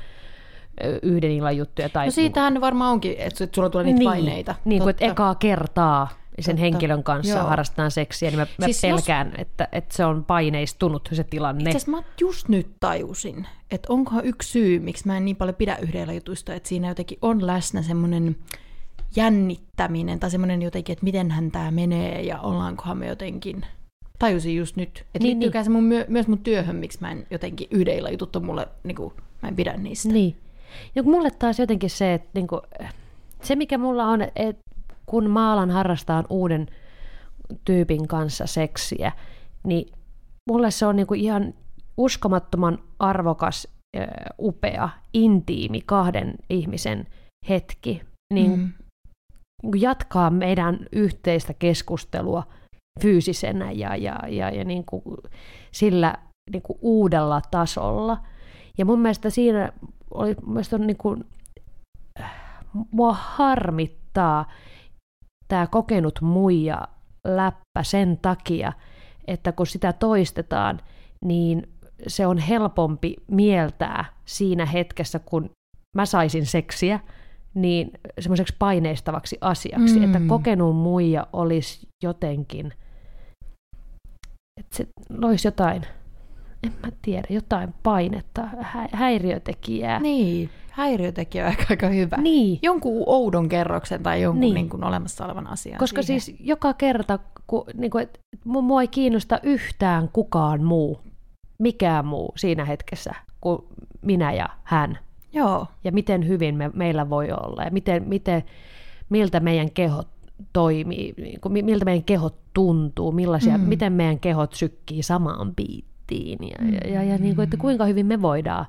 yhden 1.03 1.31
illan 1.31 1.57
juttuja. 1.57 1.89
Tai... 1.89 2.07
No 2.07 2.11
siitähän 2.11 2.61
varmaan 2.61 2.93
onkin, 2.93 3.15
että 3.19 3.49
sulla 3.55 3.71
tulee 3.71 3.85
niitä 3.85 3.99
niin, 3.99 4.11
paineita. 4.11 4.55
Niin 4.65 4.83
kuin, 4.83 4.91
että 4.91 5.05
ekaa 5.05 5.35
kertaa 5.35 6.09
sen 6.41 6.57
Totta. 6.57 6.61
henkilön 6.61 7.03
kanssa 7.05 7.39
Joo. 7.39 7.47
harrastetaan 7.47 7.91
seksiä, 7.91 8.31
niin 8.31 8.39
mä, 8.39 8.47
mä 8.59 8.65
siis 8.65 8.81
pelkään, 8.81 9.27
jos... 9.27 9.35
että, 9.39 9.69
että 9.73 9.97
se 9.97 10.05
on 10.05 10.25
paineistunut 10.25 11.09
se 11.13 11.25
tilanne. 11.25 11.71
Itse 11.71 11.91
mä 11.91 12.03
just 12.21 12.49
nyt 12.49 12.71
tajusin, 12.81 13.47
että 13.71 13.93
onkohan 13.93 14.25
yksi 14.25 14.49
syy, 14.49 14.79
miksi 14.79 15.07
mä 15.07 15.17
en 15.17 15.25
niin 15.25 15.37
paljon 15.37 15.55
pidä 15.55 15.77
yhdellä 15.77 16.13
jutuista, 16.13 16.55
että 16.55 16.69
siinä 16.69 16.89
jotenkin 16.89 17.19
on 17.23 17.47
läsnä 17.47 17.83
semmoinen 17.83 18.37
jännittäminen 19.17 20.21
tai 20.21 20.31
semmoinen 20.31 20.63
jotenkin, 20.63 20.93
että 20.93 21.05
mitenhän 21.05 21.51
tämä 21.51 21.71
menee 21.71 22.23
ja 22.23 22.41
ollaankohan 22.41 22.99
me 22.99 23.07
jotenkin 23.07 23.67
tajusin 24.19 24.57
just 24.57 24.77
nyt. 24.77 24.89
Että 24.89 25.19
niin, 25.19 25.25
liittyykään 25.25 25.61
niin. 25.61 25.65
se 25.65 25.71
mun, 25.71 25.85
myö, 25.85 26.05
myös 26.09 26.29
mun 26.29 26.39
työhön, 26.39 26.77
miksi 26.77 26.99
mä 27.01 27.11
en 27.11 27.27
jotenkin 27.31 27.69
yhdellä 27.71 28.11
jutut 28.11 28.37
on 28.37 28.45
mulle, 28.45 28.69
niin 28.85 28.97
kuin, 28.97 29.13
mä 29.43 29.49
en 29.49 29.57
pidä 29.57 29.77
niistä. 29.77 30.09
Niin. 30.09 30.37
Ja 30.95 31.03
mulle 31.03 31.31
taas 31.31 31.59
jotenkin 31.59 31.91
se, 31.91 32.15
että 32.15 32.29
niin 32.35 32.47
kuin, 32.47 32.61
se 33.43 33.57
mikä 33.57 33.79
mulla 33.79 34.05
on, 34.05 34.23
että 34.23 34.63
kun 35.07 35.31
maalan 35.31 35.71
harrastaa 35.71 36.25
uuden 36.31 36.67
tyypin 37.65 38.09
kanssa 38.09 38.47
seksiä, 38.47 39.13
niin 39.65 39.93
mulle 40.51 40.71
se 40.71 40.87
on 40.87 40.97
niinku 40.97 41.15
ihan 41.15 41.55
uskomattoman 41.97 42.79
arvokas, 42.99 43.69
upea, 44.39 44.89
intiimi 45.15 45.81
kahden 45.87 46.35
ihmisen 46.51 47.07
hetki. 47.49 48.03
Niin 48.35 48.51
mm. 48.51 48.73
Niinku 49.63 49.79
jatkaa 49.79 50.31
meidän 50.31 50.79
yhteistä 50.93 51.55
keskustelua 51.55 52.43
fyysisenä 53.01 53.73
ja, 53.73 53.97
ja, 53.97 54.19
ja, 54.29 54.51
ja 54.51 54.65
niin 54.65 54.85
kuin 54.85 55.03
sillä 55.73 56.15
niin 56.53 56.63
kuin 56.63 56.79
uudella 56.83 57.41
tasolla. 57.51 58.19
Ja 58.79 58.85
mun 58.85 59.01
mielestä 59.01 59.31
siinä 59.31 59.73
oli, 60.11 60.37
mun 60.43 60.53
mielestä 60.53 60.77
on 60.77 60.87
niin 60.87 60.97
kuin, 60.97 61.25
mua 62.91 63.13
harmittaa, 63.13 64.51
tämä 65.49 65.67
kokenut 65.67 66.21
muija 66.21 66.89
läppä 67.25 67.83
sen 67.83 68.19
takia, 68.23 68.73
että 69.27 69.53
kun 69.53 69.67
sitä 69.67 69.93
toistetaan, 69.93 70.81
niin 71.25 71.69
se 72.07 72.27
on 72.27 72.39
helpompi 72.39 73.17
mieltää 73.31 74.05
siinä 74.25 74.67
hetkessä, 74.67 75.19
kun 75.19 75.51
mä 75.95 76.07
saisin 76.07 76.47
seksiä, 76.47 77.01
niin 77.55 77.91
semmoiseksi 78.19 78.57
paineistavaksi 78.59 79.39
asiaksi, 79.41 79.99
mm. 79.99 80.05
että 80.05 80.21
kokenut 80.27 80.77
muija 80.77 81.27
olisi 81.33 81.89
jotenkin, 82.03 82.73
että 84.61 84.77
se 84.77 84.87
loisi 85.19 85.49
jotain, 85.49 85.83
en 86.67 86.73
mä 86.83 86.93
tiedä, 87.03 87.27
jotain 87.31 87.75
painetta, 87.83 88.43
hä- 88.61 88.89
häiriötekijää. 88.93 90.01
Niin 90.01 90.51
häiriötekijä 90.77 91.45
on 91.45 91.51
aika, 91.51 91.65
aika 91.71 91.89
hyvä. 91.89 92.17
Niin. 92.17 92.59
Jonkun 92.63 93.03
oudon 93.07 93.49
kerroksen 93.49 94.03
tai 94.03 94.23
jonkun 94.23 94.41
niin. 94.41 94.55
Niin 94.55 94.69
kuin 94.69 94.85
olemassa 94.85 95.25
olevan 95.25 95.47
asian. 95.47 95.79
Koska 95.79 96.03
siihen. 96.03 96.21
siis 96.21 96.37
joka 96.41 96.75
kerta, 96.75 97.19
kun, 97.47 97.65
niin 97.75 97.91
kuin, 97.91 98.03
että 98.03 98.21
mua 98.45 98.81
ei 98.81 98.89
kiinnosta 98.89 99.41
yhtään 99.43 100.09
kukaan 100.13 100.63
muu, 100.63 101.01
mikään 101.59 102.07
muu 102.07 102.33
siinä 102.37 102.65
hetkessä 102.65 103.15
kuin 103.41 103.59
minä 104.03 104.33
ja 104.33 104.49
hän. 104.65 104.99
Joo. 105.33 105.67
Ja 105.85 105.93
miten 105.93 106.29
hyvin 106.29 106.55
me, 106.57 106.71
meillä 106.75 107.11
voi 107.11 107.29
olla 107.33 107.63
ja 107.63 107.71
miten, 107.71 108.09
miten, 108.09 108.43
miltä 109.09 109.41
meidän 109.41 109.71
kehot 109.71 110.09
toimii, 110.53 111.15
niin 111.17 111.41
kuin, 111.41 111.65
miltä 111.65 111.85
meidän 111.85 112.05
kehot 112.05 112.37
tuntuu, 112.55 113.13
millaisia, 113.13 113.59
mm. 113.59 113.65
miten 113.65 113.93
meidän 113.93 114.19
kehot 114.19 114.53
sykkii 114.53 115.03
samaan 115.03 115.55
biittiin 115.55 115.96
ja, 116.11 116.57
mm. 116.61 116.73
ja, 116.73 116.91
ja, 116.91 117.03
ja 117.03 117.19
niin 117.19 117.35
kuin, 117.35 117.45
että 117.45 117.57
kuinka 117.57 117.85
hyvin 117.85 118.07
me 118.07 118.23
voidaan 118.23 118.67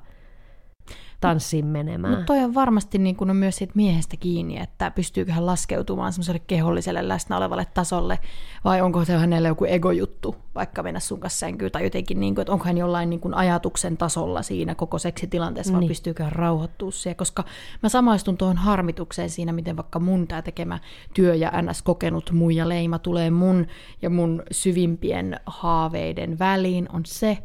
tanssiin 1.19 1.65
menemään. 1.65 2.13
Mutta 2.13 2.25
toi 2.25 2.43
on 2.43 2.53
varmasti 2.53 2.97
niin 2.97 3.15
kun 3.15 3.29
on 3.29 3.35
myös 3.35 3.55
siitä 3.55 3.73
miehestä 3.75 4.17
kiinni, 4.17 4.59
että 4.59 4.91
pystyykö 4.91 5.31
hän 5.31 5.45
laskeutumaan 5.45 6.13
semmoiselle 6.13 6.41
keholliselle 6.47 7.07
läsnä 7.07 7.37
olevalle 7.37 7.67
tasolle, 7.73 8.19
vai 8.63 8.81
onko 8.81 9.05
se 9.05 9.13
hänelle 9.13 9.47
joku 9.47 9.65
egojuttu, 9.65 10.35
vaikka 10.55 10.83
mennä 10.83 10.99
sun 10.99 11.19
kanssa 11.19 11.39
sänkyyn, 11.39 11.71
tai 11.71 11.83
jotenkin, 11.83 12.19
niin 12.19 12.35
kuin, 12.35 12.41
että 12.41 12.53
onko 12.53 12.65
hän 12.65 12.77
jollain 12.77 13.09
niin 13.09 13.19
kuin 13.19 13.33
ajatuksen 13.33 13.97
tasolla 13.97 14.41
siinä 14.41 14.75
koko 14.75 14.99
seksitilanteessa, 14.99 15.73
vai 15.73 15.79
niin. 15.79 15.87
pystyykö 15.87 16.23
hän 16.23 16.31
rauhoittua 16.31 16.91
siihen, 16.91 17.15
koska 17.15 17.43
mä 17.83 17.89
samaistun 17.89 18.37
tuohon 18.37 18.57
harmitukseen 18.57 19.29
siinä, 19.29 19.51
miten 19.51 19.77
vaikka 19.77 19.99
mun 19.99 20.27
tämä 20.27 20.41
tekemä 20.41 20.79
työ 21.13 21.35
ja 21.35 21.51
ns. 21.61 21.81
kokenut 21.81 22.31
muija 22.31 22.69
leima 22.69 22.99
tulee 22.99 23.29
mun 23.29 23.67
ja 24.01 24.09
mun 24.09 24.43
syvimpien 24.51 25.39
haaveiden 25.45 26.39
väliin, 26.39 26.87
on 26.93 27.01
se, 27.05 27.37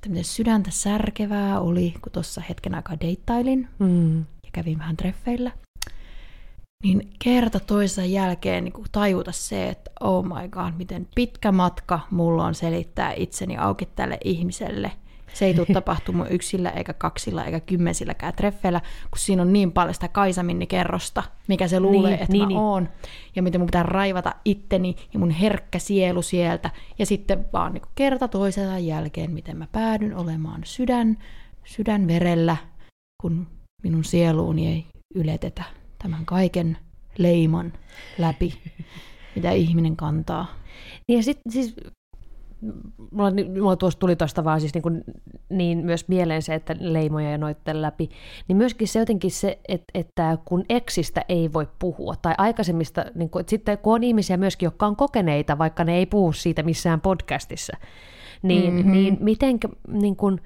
että 0.00 0.08
miten 0.08 0.24
sydäntä 0.24 0.70
särkevää 0.70 1.60
oli, 1.60 1.94
kun 2.02 2.12
tuossa 2.12 2.40
hetken 2.48 2.74
aikaa 2.74 3.00
deittailin 3.00 3.68
mm. 3.78 4.18
ja 4.18 4.50
kävin 4.52 4.78
vähän 4.78 4.96
treffeillä. 4.96 5.52
Niin 6.84 7.10
kerta 7.18 7.60
toisen 7.60 8.12
jälkeen 8.12 8.64
niin 8.64 8.72
tajuta 8.92 9.32
se, 9.32 9.68
että 9.68 9.90
oh 10.00 10.24
my 10.24 10.48
god, 10.48 10.72
miten 10.76 11.08
pitkä 11.14 11.52
matka 11.52 12.00
mulla 12.10 12.44
on 12.44 12.54
selittää 12.54 13.12
itseni 13.12 13.56
auki 13.56 13.86
tälle 13.86 14.18
ihmiselle– 14.24 14.92
se 15.34 15.44
ei 15.44 15.54
tule 15.54 15.66
tapahtumaan 15.74 16.32
yksillä 16.32 16.70
eikä 16.70 16.92
kaksilla 16.92 17.44
eikä 17.44 17.60
kymmensilläkään 17.60 18.34
treffeillä, 18.34 18.80
kun 18.80 19.18
siinä 19.18 19.42
on 19.42 19.52
niin 19.52 19.72
paljon 19.72 19.94
sitä 19.94 20.08
Kaisaminni-kerrosta, 20.08 21.22
mikä 21.48 21.68
se 21.68 21.80
luulee, 21.80 22.10
niin, 22.10 22.22
että 22.22 22.32
niin, 22.32 22.42
mä 22.42 22.48
niin. 22.48 22.58
oon. 22.58 22.88
Ja 23.36 23.42
miten 23.42 23.60
mun 23.60 23.66
pitää 23.66 23.82
raivata 23.82 24.34
itteni 24.44 24.96
ja 25.12 25.18
mun 25.18 25.30
herkkä 25.30 25.78
sielu 25.78 26.22
sieltä. 26.22 26.70
Ja 26.98 27.06
sitten 27.06 27.46
vaan 27.52 27.72
niin 27.72 27.82
kerta 27.94 28.28
toisensa 28.28 28.78
jälkeen, 28.78 29.30
miten 29.30 29.56
mä 29.56 29.66
päädyn 29.72 30.16
olemaan 30.16 30.60
sydän, 30.64 31.18
sydän 31.64 32.06
verellä, 32.06 32.56
kun 33.22 33.46
minun 33.82 34.04
sieluuni 34.04 34.68
ei 34.68 34.86
yletetä 35.14 35.62
tämän 36.02 36.26
kaiken 36.26 36.78
leiman 37.18 37.72
läpi, 38.18 38.54
mitä 39.34 39.50
ihminen 39.50 39.96
kantaa. 39.96 40.46
Niin 41.08 41.16
ja 41.16 41.22
sitten 41.22 41.52
siis 41.52 41.74
mulla, 43.10 43.30
mulla 43.60 43.76
tuossa 43.76 43.98
tuli 43.98 44.16
tuosta 44.16 44.44
vaan 44.44 44.60
siis 44.60 44.74
niin, 44.74 44.82
kuin, 44.82 45.04
niin 45.48 45.78
myös 45.78 46.08
mieleen 46.08 46.42
se, 46.42 46.54
että 46.54 46.76
leimoja 46.80 47.30
ja 47.30 47.38
noitten 47.38 47.82
läpi, 47.82 48.08
niin 48.48 48.56
myöskin 48.56 48.88
se 48.88 48.98
jotenkin 48.98 49.30
se, 49.30 49.58
että, 49.68 49.84
että 49.94 50.38
kun 50.44 50.64
eksistä 50.68 51.24
ei 51.28 51.52
voi 51.52 51.68
puhua, 51.78 52.14
tai 52.22 52.34
aikaisemmista, 52.38 53.04
niin 53.14 53.30
kuin, 53.30 53.40
että 53.40 53.50
sitten 53.50 53.78
kun 53.78 53.94
on 53.94 54.04
ihmisiä 54.04 54.36
myöskin, 54.36 54.66
jotka 54.66 54.86
on 54.86 54.96
kokeneita, 54.96 55.58
vaikka 55.58 55.84
ne 55.84 55.96
ei 55.96 56.06
puhu 56.06 56.32
siitä 56.32 56.62
missään 56.62 57.00
podcastissa, 57.00 57.76
niin, 58.42 58.74
mm-hmm. 58.74 58.92
niin 58.92 59.18
miten, 59.20 59.58
niin 59.88 60.16
kuin, 60.16 60.40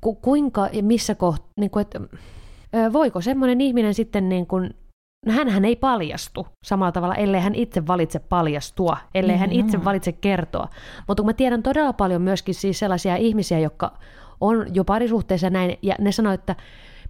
ku, 0.00 0.14
kuinka 0.14 0.68
ja 0.72 0.82
missä 0.82 1.14
kohtaa, 1.14 1.52
niin 1.56 1.70
kuin, 1.70 1.80
että, 1.80 2.00
voiko 2.92 3.20
semmoinen 3.20 3.60
ihminen 3.60 3.94
sitten 3.94 4.28
niin 4.28 4.46
kuin, 4.46 4.74
No 5.28 5.34
hän 5.34 5.64
ei 5.64 5.76
paljastu 5.76 6.46
samalla 6.64 6.92
tavalla, 6.92 7.14
ellei 7.14 7.40
hän 7.40 7.54
itse 7.54 7.86
valitse 7.86 8.18
paljastua, 8.18 8.96
ellei 9.14 9.36
mm-hmm. 9.36 9.40
hän 9.40 9.52
itse 9.52 9.84
valitse 9.84 10.12
kertoa. 10.12 10.68
Mutta 11.08 11.22
kun 11.22 11.28
mä 11.28 11.32
tiedän 11.32 11.62
todella 11.62 11.92
paljon 11.92 12.22
myöskin 12.22 12.54
siis 12.54 12.78
sellaisia 12.78 13.16
ihmisiä, 13.16 13.58
jotka 13.58 13.92
on 14.40 14.66
jo 14.74 14.84
parisuhteessa 14.84 15.50
näin, 15.50 15.78
ja 15.82 15.94
ne 15.98 16.12
sanoo, 16.12 16.32
että 16.32 16.56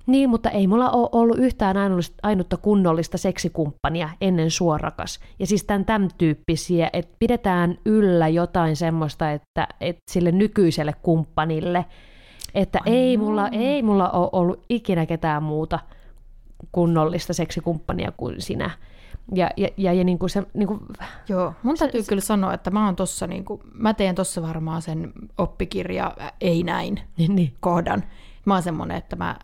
niin, 0.06 0.30
mutta 0.30 0.50
ei 0.50 0.66
mulla 0.66 0.90
ole 0.90 1.08
ollut 1.12 1.38
yhtään 1.38 1.76
ainutta 2.22 2.56
kunnollista 2.56 3.18
seksikumppania 3.18 4.08
ennen 4.20 4.50
suorakas. 4.50 5.20
Ja 5.38 5.46
siis 5.46 5.64
tämän, 5.64 5.84
tämän 5.84 6.08
tyyppisiä, 6.18 6.90
että 6.92 7.16
pidetään 7.18 7.78
yllä 7.87 8.28
jotain 8.28 8.76
semmoista, 8.76 9.30
että, 9.30 9.68
että 9.80 10.02
sille 10.10 10.32
nykyiselle 10.32 10.94
kumppanille, 11.02 11.84
että 12.54 12.80
ei 12.87 13.16
mulla, 13.16 13.48
ei 13.48 13.82
mulla 13.82 14.10
ole 14.10 14.28
ollut 14.32 14.64
ikinä 14.68 15.06
ketään 15.06 15.42
muuta– 15.42 15.78
kunnollista 16.72 17.32
seksikumppania 17.32 18.12
kuin 18.16 18.40
sinä. 18.42 18.70
Ja, 19.34 19.50
ja, 19.56 19.68
ja, 19.76 19.92
ja 19.92 20.04
niin 20.04 20.18
kuin 20.18 20.30
se, 20.30 20.42
niin 20.54 20.68
kuin, 20.68 20.80
Joo, 21.28 21.54
mun 21.62 21.76
täytyy 21.76 22.02
se, 22.02 22.08
kyllä 22.08 22.20
sanoa, 22.22 22.54
että 22.54 22.70
mä, 22.70 22.84
oon 22.84 22.96
tossa, 22.96 23.26
niin 23.26 23.44
kuin, 23.44 23.60
mä 23.72 23.94
teen 23.94 24.14
tuossa 24.14 24.42
varmaan 24.42 24.82
sen 24.82 25.12
oppikirja 25.38 26.16
ei 26.40 26.62
näin 26.62 27.00
niin, 27.16 27.36
niin. 27.36 27.54
kohdan. 27.60 28.04
Mä 28.44 28.54
oon 28.54 28.62
semmoinen, 28.62 28.96
että 28.96 29.16
mä 29.16 29.36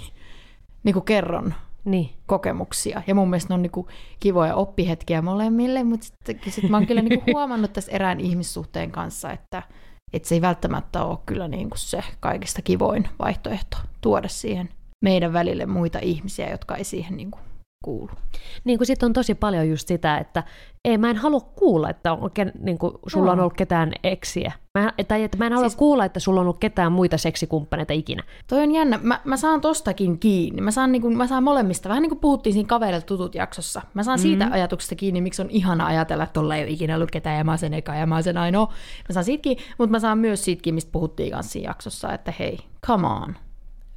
niin 0.84 0.92
kuin 0.92 1.04
kerron 1.04 1.54
niin. 1.84 2.10
kokemuksia. 2.26 3.02
Ja 3.06 3.14
mun 3.14 3.30
mielestä 3.30 3.50
ne 3.50 3.54
on 3.54 3.62
niin 3.62 3.70
kuin 3.70 3.86
kivoja 4.20 4.54
oppihetkiä 4.54 5.22
molemmille, 5.22 5.84
mutta 5.84 6.06
sitten 6.06 6.52
sit 6.52 6.70
mä 6.70 6.76
oon 6.76 6.86
kyllä 6.86 7.02
niin 7.02 7.20
kuin 7.20 7.34
huomannut 7.36 7.72
tässä 7.72 7.92
erään 7.92 8.20
ihmissuhteen 8.20 8.90
kanssa, 8.90 9.32
että, 9.32 9.62
että 10.12 10.28
se 10.28 10.34
ei 10.34 10.40
välttämättä 10.40 11.04
ole 11.04 11.18
kyllä 11.26 11.48
niin 11.48 11.70
kuin 11.70 11.78
se 11.78 12.04
kaikista 12.20 12.62
kivoin 12.62 13.08
vaihtoehto 13.18 13.76
tuoda 14.00 14.28
siihen 14.28 14.68
meidän 15.04 15.32
välille 15.32 15.66
muita 15.66 15.98
ihmisiä, 16.02 16.50
jotka 16.50 16.76
ei 16.76 16.84
siihen 16.84 17.16
niin 17.16 17.30
kuin 17.30 17.42
kuulu. 17.84 18.10
Niin 18.64 18.78
kuin 18.78 18.86
sitten 18.86 19.06
on 19.06 19.12
tosi 19.12 19.34
paljon 19.34 19.68
just 19.68 19.88
sitä, 19.88 20.18
että 20.18 20.42
ei, 20.84 20.98
mä 20.98 21.10
en 21.10 21.16
halua 21.16 21.40
kuulla, 21.40 21.90
että 21.90 22.12
on, 22.12 22.30
niin 22.60 22.78
kuin, 22.78 22.92
sulla 23.06 23.26
no. 23.26 23.32
on 23.32 23.40
ollut 23.40 23.52
ketään 23.52 23.92
eksiä. 24.04 24.52
Mä, 24.78 24.92
tai 25.08 25.22
että 25.22 25.38
mä 25.38 25.46
en 25.46 25.52
halua 25.52 25.68
siis, 25.68 25.78
kuulla, 25.78 26.04
että 26.04 26.20
sulla 26.20 26.40
on 26.40 26.46
ollut 26.46 26.58
ketään 26.58 26.92
muita 26.92 27.18
seksikumppaneita 27.18 27.92
ikinä. 27.92 28.22
Toi 28.46 28.62
on 28.62 28.72
jännä. 28.72 28.98
Mä, 29.02 29.20
mä 29.24 29.36
saan 29.36 29.60
tostakin 29.60 30.18
kiinni. 30.18 30.60
Mä 30.60 30.70
saan, 30.70 30.92
niin 30.92 31.02
kuin, 31.02 31.16
mä 31.16 31.26
saan 31.26 31.42
molemmista. 31.42 31.88
Vähän 31.88 32.02
niin 32.02 32.10
kuin 32.10 32.20
puhuttiin 32.20 32.52
siinä 32.52 32.66
kavereilta 32.66 33.06
tutut 33.06 33.34
jaksossa. 33.34 33.82
Mä 33.94 34.02
saan 34.02 34.18
mm-hmm. 34.18 34.28
siitä 34.28 34.48
ajatuksesta 34.50 34.94
kiinni, 34.94 35.20
miksi 35.20 35.42
on 35.42 35.50
ihana 35.50 35.86
ajatella, 35.86 36.24
että 36.24 36.32
tuolla 36.32 36.56
ei 36.56 36.62
ole 36.62 36.70
ikinä 36.70 36.96
ollut 36.96 37.10
ketään 37.10 37.38
ja 37.38 37.44
mä 37.44 37.56
sen 37.56 37.74
eka 37.74 37.94
ja 37.94 38.06
mä 38.06 38.22
sen 38.22 38.36
ainoa. 38.36 38.66
Mä 39.08 39.12
saan 39.12 39.24
siitäkin, 39.24 39.56
mutta 39.78 39.90
mä 39.90 40.00
saan 40.00 40.18
myös 40.18 40.44
siitäkin, 40.44 40.74
mistä 40.74 40.92
puhuttiin 40.92 41.32
kanssa 41.32 41.52
siinä 41.52 41.70
jaksossa, 41.70 42.12
että 42.12 42.32
hei, 42.38 42.58
come 42.86 43.06
on. 43.06 43.34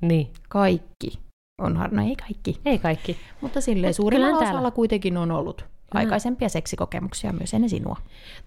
Niin. 0.01 0.31
Kaikki 0.49 1.19
Onhan, 1.61 1.89
no 1.91 2.03
ei 2.03 2.15
kaikki. 2.15 2.61
Ei 2.65 2.79
kaikki. 2.79 3.17
Mutta 3.41 3.61
silleen 3.61 3.93
suurimmalla 3.93 4.37
osalla 4.37 4.71
kuitenkin 4.71 5.17
on 5.17 5.31
ollut 5.31 5.65
aikaisempia 5.93 6.49
seksikokemuksia 6.49 7.33
myös 7.33 7.53
ennen 7.53 7.69
sinua. 7.69 7.95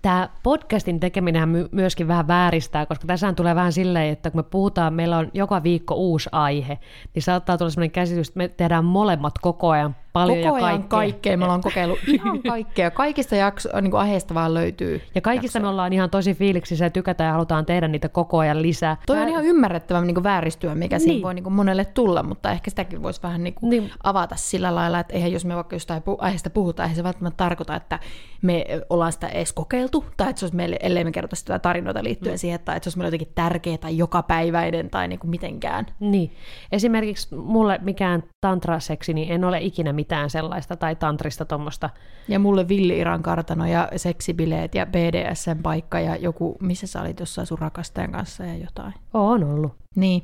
Tämä 0.02 0.28
podcastin 0.42 1.00
tekeminen 1.00 1.48
my- 1.48 1.68
myöskin 1.72 2.08
vähän 2.08 2.28
vääristää, 2.28 2.86
koska 2.86 3.06
tässä 3.06 3.32
tulee 3.32 3.54
vähän 3.54 3.72
silleen, 3.72 4.12
että 4.12 4.30
kun 4.30 4.38
me 4.38 4.42
puhutaan, 4.42 4.94
meillä 4.94 5.18
on 5.18 5.30
joka 5.34 5.62
viikko 5.62 5.94
uusi 5.94 6.28
aihe, 6.32 6.78
niin 7.14 7.22
saattaa 7.22 7.58
tulla 7.58 7.70
sellainen 7.70 7.90
käsitys, 7.90 8.28
että 8.28 8.38
me 8.38 8.48
tehdään 8.48 8.84
molemmat 8.84 9.38
koko 9.38 9.70
ajan 9.70 9.96
paljon 10.12 10.38
Koko 10.38 10.58
ja 10.58 10.66
ajan 10.66 10.78
kaikkea. 10.78 10.98
kaikkea. 10.98 11.36
Me 11.36 11.44
ollaan 11.44 11.60
kokeillut 11.60 11.98
ihan 12.14 12.42
kaikkea. 12.42 12.90
Kaikista 12.90 13.36
jakso, 13.36 13.80
niin 13.80 13.90
kuin 13.90 14.00
aiheista 14.00 14.34
vaan 14.34 14.54
löytyy. 14.54 15.02
Ja 15.14 15.20
kaikista 15.20 15.58
jaksoa. 15.58 15.62
me 15.62 15.68
ollaan 15.68 15.92
ihan 15.92 16.10
tosi 16.10 16.34
fiiliksissä 16.34 16.84
ja 16.84 16.90
tykätään 16.90 17.28
ja 17.28 17.32
halutaan 17.32 17.66
tehdä 17.66 17.88
niitä 17.88 18.08
koko 18.08 18.38
ajan 18.38 18.62
lisää. 18.62 18.96
Toi 19.06 19.18
on 19.18 19.28
ihan 19.28 19.44
ymmärrettävä 19.44 20.00
niin 20.00 20.14
kuin 20.14 20.24
vääristyä, 20.24 20.74
mikä 20.74 20.96
niin. 20.96 21.04
siinä 21.04 21.22
voi 21.22 21.34
niin 21.34 21.44
kuin 21.44 21.54
monelle 21.54 21.84
tulla, 21.84 22.22
mutta 22.22 22.50
ehkä 22.50 22.70
sitäkin 22.70 23.02
voisi 23.02 23.22
vähän 23.22 23.44
niin 23.44 23.54
kuin 23.54 23.70
niin. 23.70 23.90
avata 24.02 24.36
sillä 24.36 24.74
lailla, 24.74 25.00
että 25.00 25.14
eihän 25.14 25.32
jos 25.32 25.44
me 25.44 25.56
vaikka 25.56 25.76
jostain 25.76 26.02
aiheesta 26.18 26.50
puhutaan, 26.50 26.84
eihän 26.84 26.96
se 26.96 27.04
välttämättä 27.04 27.36
tarkoita, 27.36 27.76
että 27.76 27.98
me 28.42 28.66
ollaan 28.90 29.12
sitä 29.12 29.28
edes 29.28 29.52
kokeiltu, 29.52 30.04
tai 30.16 30.30
että 30.30 30.40
se 30.40 30.46
olisi 30.46 30.56
meille, 30.56 30.76
ellei 30.80 31.04
me 31.04 31.12
kerrota 31.12 31.36
sitä 31.36 31.58
tarinoita 31.58 32.04
liittyen 32.04 32.34
mm. 32.34 32.38
siihen, 32.38 32.60
tai 32.64 32.76
että 32.76 32.84
se 32.84 32.88
olisi 32.88 32.98
meille 32.98 33.06
jotenkin 33.06 33.34
tärkeä 33.34 33.78
tai 33.78 33.98
jokapäiväinen 33.98 34.90
tai 34.90 35.08
niin 35.08 35.18
kuin 35.18 35.30
mitenkään. 35.30 35.86
Niin. 36.00 36.32
Esimerkiksi 36.72 37.34
mulle 37.34 37.78
mikään 37.82 38.22
tantraseksi, 38.40 39.14
niin 39.14 39.32
en 39.32 39.44
ole 39.44 39.58
ikinä 39.60 39.92
mitään 39.92 40.30
sellaista 40.30 40.76
tai 40.76 40.96
tantrista 40.96 41.44
tuommoista. 41.44 41.90
Ja 42.28 42.38
mulle 42.38 42.68
Villi 42.68 42.98
Iran 42.98 43.22
kartano 43.22 43.66
ja 43.66 43.88
seksibileet 43.96 44.74
ja 44.74 44.86
BDSn 44.86 45.62
paikka 45.62 46.00
ja 46.00 46.16
joku, 46.16 46.56
missä 46.60 46.86
sä 46.86 47.00
olit 47.00 47.20
jossain 47.20 47.46
sun 47.46 47.58
rakastajan 47.58 48.12
kanssa 48.12 48.44
ja 48.44 48.54
jotain. 48.54 48.94
On 49.14 49.44
ollut. 49.44 49.72
Niin. 49.96 50.22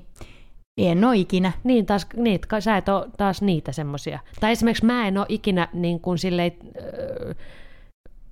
En 0.78 1.04
ole 1.04 1.16
ikinä. 1.16 1.52
Niin, 1.64 1.86
taas, 1.86 2.06
niin, 2.16 2.40
sä 2.58 2.76
et 2.76 2.88
ole 2.88 3.06
taas 3.16 3.42
niitä 3.42 3.72
semmoisia. 3.72 4.18
Tai 4.40 4.52
esimerkiksi 4.52 4.84
mä 4.84 5.08
en 5.08 5.18
ole 5.18 5.26
ikinä 5.28 5.68
niin 5.72 6.00
kuin 6.00 6.18
silleen, 6.18 6.52
äh, 6.76 7.36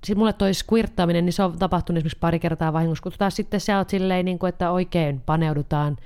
siis 0.05 0.17
mulle 0.17 0.33
toi 0.33 0.53
squirttaaminen, 0.53 1.25
niin 1.25 1.33
se 1.33 1.43
on 1.43 1.59
tapahtunut 1.59 1.97
esimerkiksi 1.97 2.19
pari 2.19 2.39
kertaa 2.39 2.73
vahingossa, 2.73 3.03
kun 3.03 3.11
taas 3.17 3.35
sitten 3.35 3.59
sä 3.59 3.77
oot 3.77 3.89
silleen, 3.89 4.25
niin 4.25 4.39
kuin, 4.39 4.49
että 4.49 4.71
oikein 4.71 5.21
paneudutaan 5.25 5.97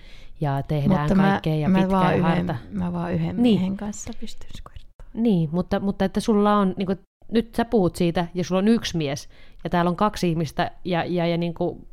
ja 0.41 0.63
tehdään 0.63 1.01
Mutta 1.01 1.15
kaikkea 1.15 1.53
mä, 1.53 1.59
ja 1.59 1.69
mä 1.69 1.89
vaan 1.89 2.17
yhden, 2.17 2.31
harta. 2.31 2.55
Mä 2.71 2.93
vaan 2.93 3.13
yhden 3.13 3.35
niin. 3.35 3.59
miehen 3.59 3.77
kanssa 3.77 4.13
pystyn 4.19 4.49
squirttaamaan. 4.57 5.23
Niin, 5.23 5.49
mutta, 5.51 5.79
mutta 5.79 6.05
että 6.05 6.19
sulla 6.19 6.57
on, 6.57 6.73
niin 6.77 6.85
kuin, 6.85 6.99
nyt 7.31 7.55
sä 7.55 7.65
puhut 7.65 7.95
siitä 7.95 8.27
ja 8.33 8.43
sulla 8.43 8.59
on 8.59 8.67
yksi 8.67 8.97
mies 8.97 9.29
ja 9.63 9.69
täällä 9.69 9.89
on 9.89 9.95
kaksi 9.95 10.29
ihmistä 10.29 10.71
ja, 10.85 11.03
ja, 11.05 11.27
ja 11.27 11.37
niin 11.37 11.53
kuin, 11.53 11.87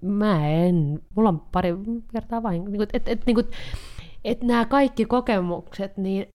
mä 0.00 0.48
en, 0.48 1.02
mulla 1.14 1.28
on 1.28 1.40
pari 1.52 1.74
kertaa 2.12 2.42
vain, 2.42 2.64
niin 2.64 2.76
kuin, 2.76 2.88
että 2.92 3.10
et, 3.10 3.26
niin 3.26 3.34
kuin, 3.34 3.46
et 4.24 4.42
nämä 4.42 4.64
kaikki 4.64 5.04
kokemukset, 5.04 5.96
niin 5.96 6.28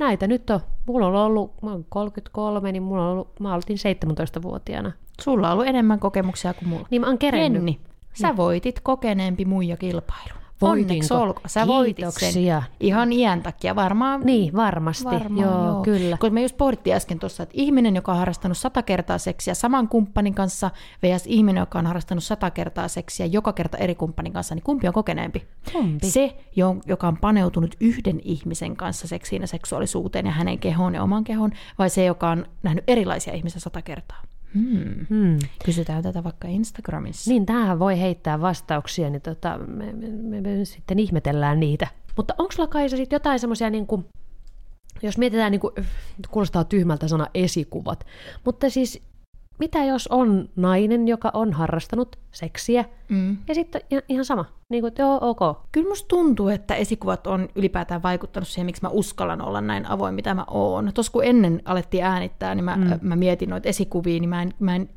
näitä 0.00 0.26
nyt 0.26 0.50
on. 0.50 0.60
Mulla 0.86 1.06
on 1.06 1.14
ollut, 1.14 1.62
mä 1.62 1.70
olen 1.70 1.86
33, 1.88 2.72
niin 2.72 2.82
mulla 2.82 3.06
on 3.06 3.12
ollut, 3.12 3.40
mä 3.40 3.54
olin 3.54 3.62
17-vuotiaana. 3.62 4.92
Sulla 5.20 5.46
on 5.46 5.52
ollut 5.52 5.66
enemmän 5.66 6.00
kokemuksia 6.00 6.54
kuin 6.54 6.68
mulla. 6.68 6.86
Niin 6.90 7.00
mä 7.00 7.06
oon 7.06 7.18
kerennyt. 7.18 7.62
Jenni, 7.62 7.80
sä 8.12 8.28
niin. 8.28 8.36
voitit 8.36 8.80
kokeneempi 8.80 9.44
muija 9.44 9.76
kilpailu. 9.76 10.40
Onneksi 10.60 11.14
olkoon. 11.14 11.48
Sä 11.48 11.66
voitit 11.66 12.04
sen 12.18 12.32
ihan 12.80 13.12
iän 13.12 13.42
takia. 13.42 13.76
Varmaan. 13.76 14.20
Niin, 14.24 14.56
varmasti. 14.56 15.04
Varmaan, 15.04 15.40
joo, 15.40 15.64
joo, 15.66 15.82
kyllä. 15.82 16.16
Kun 16.20 16.34
me 16.34 16.42
just 16.42 16.56
pohdittiin 16.56 16.96
äsken 16.96 17.18
tuossa, 17.18 17.42
että 17.42 17.54
ihminen, 17.56 17.96
joka 17.96 18.12
on 18.12 18.18
harrastanut 18.18 18.58
sata 18.58 18.82
kertaa 18.82 19.18
seksiä 19.18 19.54
saman 19.54 19.88
kumppanin 19.88 20.34
kanssa, 20.34 20.70
vs. 21.02 21.24
ihminen, 21.26 21.60
joka 21.60 21.78
on 21.78 21.86
harrastanut 21.86 22.24
sata 22.24 22.50
kertaa 22.50 22.88
seksiä 22.88 23.26
joka 23.26 23.52
kerta 23.52 23.78
eri 23.78 23.94
kumppanin 23.94 24.32
kanssa, 24.32 24.54
niin 24.54 24.62
kumpi 24.62 24.88
on 24.88 24.94
kokeneempi? 24.94 25.46
Kumpi? 25.72 26.10
Se, 26.10 26.36
joka 26.86 27.08
on 27.08 27.16
paneutunut 27.16 27.74
yhden 27.80 28.20
ihmisen 28.24 28.76
kanssa 28.76 29.08
seksiin 29.08 29.42
ja 29.42 29.48
seksuaalisuuteen 29.48 30.26
ja 30.26 30.32
hänen 30.32 30.58
kehoon 30.58 30.94
ja 30.94 31.02
oman 31.02 31.24
kehon, 31.24 31.50
vai 31.78 31.90
se, 31.90 32.04
joka 32.04 32.30
on 32.30 32.46
nähnyt 32.62 32.84
erilaisia 32.86 33.34
ihmisiä 33.34 33.60
sata 33.60 33.82
kertaa? 33.82 34.22
Hmm. 34.54 35.06
Hmm. 35.10 35.38
Kysytään 35.64 36.02
tätä 36.02 36.24
vaikka 36.24 36.48
Instagramissa. 36.48 37.30
Niin, 37.30 37.46
tähän 37.46 37.78
voi 37.78 38.00
heittää 38.00 38.40
vastauksia, 38.40 39.10
niin 39.10 39.22
tota, 39.22 39.58
me, 39.58 39.92
me, 39.92 40.08
me, 40.08 40.40
me 40.40 40.64
sitten 40.64 40.98
ihmetellään 40.98 41.60
niitä. 41.60 41.86
Mutta 42.16 42.34
onko 42.38 42.52
sulla 42.52 42.68
Kaisa 42.68 42.96
sitten 42.96 43.16
jotain 43.16 43.38
semmoisia, 43.38 43.70
niin 43.70 43.86
kuin, 43.86 44.06
jos 45.02 45.18
mietitään, 45.18 45.52
niin 45.52 45.60
kuin, 45.60 45.74
kuulostaa 46.30 46.64
tyhmältä 46.64 47.08
sana 47.08 47.26
esikuvat, 47.34 48.06
mutta 48.44 48.70
siis 48.70 49.02
mitä 49.60 49.84
jos 49.84 50.06
on 50.06 50.48
nainen, 50.56 51.08
joka 51.08 51.30
on 51.34 51.52
harrastanut 51.52 52.18
seksiä, 52.32 52.84
mm. 53.08 53.36
ja 53.48 53.54
sitten 53.54 53.80
ihan 54.08 54.24
sama, 54.24 54.44
niin 54.68 54.82
kuin, 54.82 54.88
että 54.88 55.02
joo, 55.02 55.18
ok. 55.20 55.40
Kyllä 55.72 55.88
musta 55.88 56.08
tuntuu, 56.08 56.48
että 56.48 56.74
esikuvat 56.74 57.26
on 57.26 57.48
ylipäätään 57.54 58.02
vaikuttanut 58.02 58.48
siihen, 58.48 58.66
miksi 58.66 58.82
mä 58.82 58.88
uskallan 58.88 59.42
olla 59.42 59.60
näin 59.60 59.86
avoin, 59.86 60.14
mitä 60.14 60.34
mä 60.34 60.44
oon. 60.50 60.90
Tuossa 60.94 61.12
kun 61.12 61.24
ennen 61.24 61.62
alettiin 61.64 62.04
äänittää, 62.04 62.54
niin 62.54 62.64
mä, 62.64 62.76
mm. 62.76 62.98
mä 63.02 63.16
mietin 63.16 63.50
noita 63.50 63.68
esikuvia, 63.68 64.20
niin 64.20 64.28
mä 64.28 64.42
en, 64.42 64.54
mä 64.58 64.76
en 64.76 64.88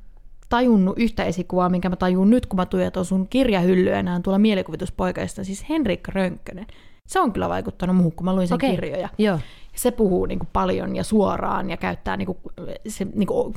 tajunnut 0.49 0.99
yhtä 0.99 1.23
esikuvaa, 1.23 1.69
minkä 1.69 1.89
mä 1.89 1.95
tajun 1.95 2.29
nyt, 2.29 2.45
kun 2.45 2.57
mä 2.57 2.65
tuijotan 2.65 3.05
sun 3.05 3.27
kirjahyllyä 3.27 3.99
enää 3.99 4.19
tuolla 4.19 4.39
mielikuvituspoikaista, 4.39 5.43
siis 5.43 5.69
Henrikka 5.69 6.11
Rönkkönen. 6.15 6.67
Se 7.07 7.19
on 7.19 7.33
kyllä 7.33 7.49
vaikuttanut 7.49 7.95
muuhun, 7.95 8.11
kun 8.11 8.25
mä 8.25 8.35
luin 8.35 8.47
sen 8.47 8.55
okay. 8.55 8.69
kirjoja. 8.69 9.09
Joo. 9.17 9.39
Se 9.75 9.91
puhuu 9.91 10.25
niin 10.25 10.39
kuin 10.39 10.49
paljon 10.53 10.95
ja 10.95 11.03
suoraan 11.03 11.69
ja 11.69 11.77
käyttää 11.77 12.17
niin 12.17 12.25
kuin, 12.25 12.37
se, 12.87 13.07
niin 13.15 13.27
kuin, 13.27 13.53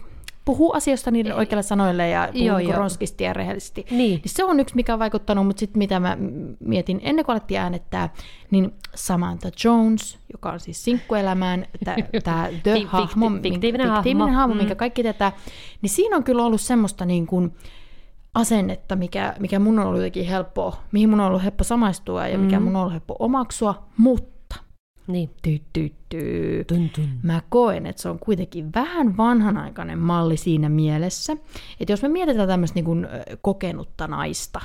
puhuu 0.46 0.72
asioista 0.72 1.10
niiden 1.10 1.32
Ei. 1.32 1.38
oikeilla 1.38 1.62
sanoille 1.62 2.08
ja 2.08 2.28
puhuu 2.32 2.46
joo, 2.46 2.58
niin 2.58 2.68
joo. 2.68 2.78
ronskisti 2.78 3.24
ja 3.24 3.32
rehellisesti. 3.32 3.86
Niin. 3.90 3.98
niin 3.98 4.22
se 4.26 4.44
on 4.44 4.60
yksi, 4.60 4.74
mikä 4.74 4.92
on 4.92 4.98
vaikuttanut, 4.98 5.46
mutta 5.46 5.60
sitten 5.60 5.78
mitä 5.78 6.00
mä 6.00 6.16
mietin 6.60 7.00
ennen 7.02 7.24
kuin 7.24 7.34
alettiin 7.34 7.60
äänettää, 7.60 8.14
niin 8.50 8.74
Samantha 8.94 9.50
Jones, 9.64 10.18
joka 10.32 10.52
on 10.52 10.60
siis 10.60 10.84
sinkkuelämään, 10.84 11.66
tämä 11.84 12.48
The-hahmo, 12.62 13.30
fiktiivinen 13.42 13.88
hahmo, 13.88 14.26
hahmo 14.26 14.54
mm. 14.54 14.58
minkä 14.58 14.74
kaikki 14.74 15.02
tätä, 15.02 15.32
niin 15.82 15.90
siinä 15.90 16.16
on 16.16 16.24
kyllä 16.24 16.44
ollut 16.44 16.60
semmoista 16.60 17.04
niin 17.04 17.26
kuin, 17.26 17.52
asennetta, 18.34 18.96
mikä, 18.96 19.34
mikä 19.38 19.58
mun 19.58 19.78
on 19.78 19.86
ollut 19.86 20.00
jotenkin 20.00 20.26
helppoa, 20.26 20.76
mihin 20.92 21.10
mun 21.10 21.20
on 21.20 21.26
ollut 21.26 21.42
helppo 21.42 21.64
samaistua 21.64 22.28
ja 22.28 22.38
mikä 22.38 22.60
mm. 22.60 22.64
mun 22.64 22.76
on 22.76 22.80
ollut 22.80 22.92
helppo 22.92 23.16
omaksua, 23.18 23.82
mutta 23.96 24.35
niin. 25.06 25.30
Ty, 25.42 25.60
ty, 25.72 25.92
ty. 26.08 26.64
Tun, 26.66 26.90
tun. 26.94 27.08
Mä 27.22 27.42
koen, 27.48 27.86
että 27.86 28.02
se 28.02 28.08
on 28.08 28.18
kuitenkin 28.18 28.72
vähän 28.74 29.16
vanhanaikainen 29.16 29.98
malli 29.98 30.36
siinä 30.36 30.68
mielessä, 30.68 31.36
että 31.80 31.92
jos 31.92 32.02
me 32.02 32.08
mietitään 32.08 32.48
tämmöistä 32.48 32.74
niin 32.74 32.84
kuin 32.84 33.06
kokenutta 33.42 34.06
naista, 34.06 34.60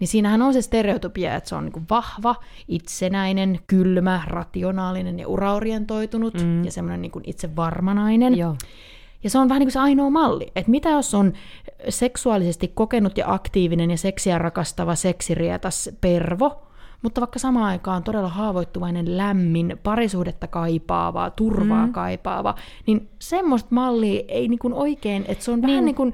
niin 0.00 0.08
siinähän 0.08 0.42
on 0.42 0.52
se 0.52 0.62
stereotypia, 0.62 1.34
että 1.34 1.48
se 1.48 1.54
on 1.54 1.64
niin 1.64 1.86
vahva, 1.90 2.34
itsenäinen, 2.68 3.58
kylmä, 3.66 4.22
rationaalinen 4.26 5.18
ja 5.18 5.28
uraorientoitunut 5.28 6.34
mm. 6.34 6.64
ja 6.64 6.70
semmoinen 6.70 7.02
niin 7.02 7.12
itse 7.24 7.56
varmanainen. 7.56 8.38
Joo. 8.38 8.56
Ja 9.24 9.30
se 9.30 9.38
on 9.38 9.48
vähän 9.48 9.60
niin 9.60 9.66
kuin 9.66 9.72
se 9.72 9.78
ainoa 9.78 10.10
malli. 10.10 10.52
Että 10.56 10.70
mitä 10.70 10.88
jos 10.88 11.14
on 11.14 11.32
seksuaalisesti 11.88 12.68
kokenut 12.68 13.18
ja 13.18 13.32
aktiivinen 13.32 13.90
ja 13.90 13.96
seksiä 13.96 14.38
rakastava 14.38 14.94
seksirietas 14.94 15.90
pervo, 16.00 16.65
mutta 17.06 17.20
vaikka 17.20 17.38
samaan 17.38 17.66
aikaan 17.66 18.02
todella 18.02 18.28
haavoittuvainen, 18.28 19.16
lämmin, 19.16 19.78
parisuhdetta 19.82 20.46
kaipaava, 20.46 21.30
turvaa 21.30 21.86
mm. 21.86 21.92
kaipaava, 21.92 22.54
niin 22.86 23.08
semmoista 23.18 23.74
mallia 23.74 24.22
ei 24.28 24.48
niin 24.48 24.58
kuin 24.58 24.74
oikein, 24.74 25.24
että 25.28 25.44
se 25.44 25.50
on 25.50 25.60
niin. 25.60 25.70
vähän 25.70 25.84
niin 25.84 25.94
kuin 25.94 26.12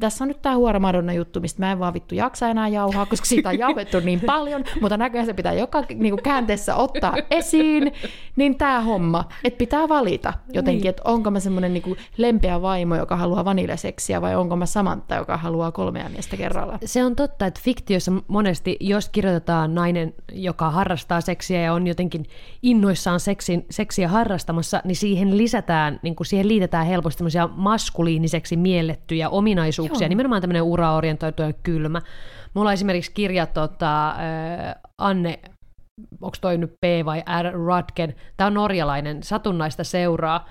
tässä 0.00 0.24
on 0.24 0.28
nyt 0.28 0.42
tämä 0.42 0.56
huora 0.56 0.80
Madonna 0.80 1.12
juttu, 1.12 1.40
mistä 1.40 1.62
mä 1.62 1.72
en 1.72 1.78
vaan 1.78 1.94
vittu 1.94 2.14
jaksa 2.14 2.48
enää 2.48 2.68
jauhaa, 2.68 3.06
koska 3.06 3.26
siitä 3.26 3.48
on 3.48 3.58
jauhettu 3.58 4.00
niin 4.00 4.20
paljon, 4.20 4.64
mutta 4.80 4.96
näköjään 4.96 5.26
se 5.26 5.34
pitää 5.34 5.52
joka 5.52 5.84
niin 5.94 6.14
kuin 6.14 6.22
käänteessä 6.22 6.76
ottaa 6.76 7.14
esiin, 7.30 7.92
niin 8.36 8.58
tämä 8.58 8.80
homma, 8.80 9.24
että 9.44 9.58
pitää 9.58 9.88
valita 9.88 10.32
jotenkin, 10.52 10.82
niin. 10.82 10.90
että 10.90 11.02
onko 11.04 11.30
mä 11.30 11.40
semmoinen 11.40 11.74
niin 11.74 11.96
lempeä 12.16 12.62
vaimo, 12.62 12.96
joka 12.96 13.16
haluaa 13.16 13.44
vaniljaseksiä, 13.44 14.22
vai 14.22 14.36
onko 14.36 14.56
mä 14.56 14.66
Samantha, 14.66 15.14
joka 15.14 15.36
haluaa 15.36 15.72
kolmea 15.72 16.08
miestä 16.08 16.36
kerralla. 16.36 16.78
Se 16.84 17.04
on 17.04 17.16
totta, 17.16 17.46
että 17.46 17.60
fiktiossa 17.64 18.12
monesti, 18.28 18.76
jos 18.80 19.08
kirjoitetaan 19.08 19.74
nainen, 19.74 20.14
joka 20.32 20.70
harrastaa 20.70 21.20
seksiä 21.20 21.60
ja 21.60 21.72
on 21.72 21.86
jotenkin 21.86 22.26
innoissaan 22.62 23.20
seksin, 23.20 23.66
seksiä 23.70 24.08
harrastamassa, 24.08 24.80
niin 24.84 24.96
siihen 24.96 25.36
lisätään, 25.36 26.00
niin 26.02 26.16
kuin 26.16 26.26
siihen 26.26 26.48
liitetään 26.48 26.86
helposti 26.86 27.24
maskuliiniseksi 27.56 28.56
miellettyjä 28.56 29.28
ominaisuuksia, 29.28 29.83
mahdollisuuksia, 29.84 30.04
Joo. 30.04 30.08
nimenomaan 30.08 30.40
tämmöinen 30.40 30.62
uraorientoitu 30.62 31.42
ja 31.42 31.52
kylmä. 31.52 32.02
Mulla 32.54 32.70
on 32.70 32.74
esimerkiksi 32.74 33.12
kirja 33.14 33.46
tota, 33.46 34.08
äh, 34.08 34.16
Anne, 34.98 35.40
onko 36.20 36.36
toi 36.40 36.58
nyt 36.58 36.74
P 36.80 36.84
vai 37.04 37.22
R. 37.42 37.66
Radken, 37.66 38.14
tämä 38.36 38.46
on 38.46 38.54
norjalainen, 38.54 39.22
satunnaista 39.22 39.84
seuraa, 39.84 40.48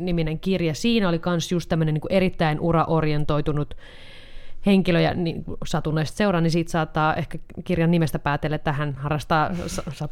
niminen 0.00 0.40
kirja. 0.40 0.74
Siinä 0.74 1.08
oli 1.08 1.20
myös 1.26 1.52
just 1.52 1.68
tämmöinen 1.68 1.94
niin 1.94 2.02
erittäin 2.10 2.60
uraorientoitunut 2.60 3.74
henkilö 4.66 5.00
ja 5.00 5.14
niin, 5.14 5.44
satunnaista 5.66 6.16
seuraa, 6.16 6.40
niin 6.40 6.50
siitä 6.50 6.70
saattaa 6.70 7.14
ehkä 7.14 7.38
kirjan 7.64 7.90
nimestä 7.90 8.18
päätellä, 8.18 8.54
että 8.56 8.72
hän 8.72 8.94
harrastaa 8.94 9.50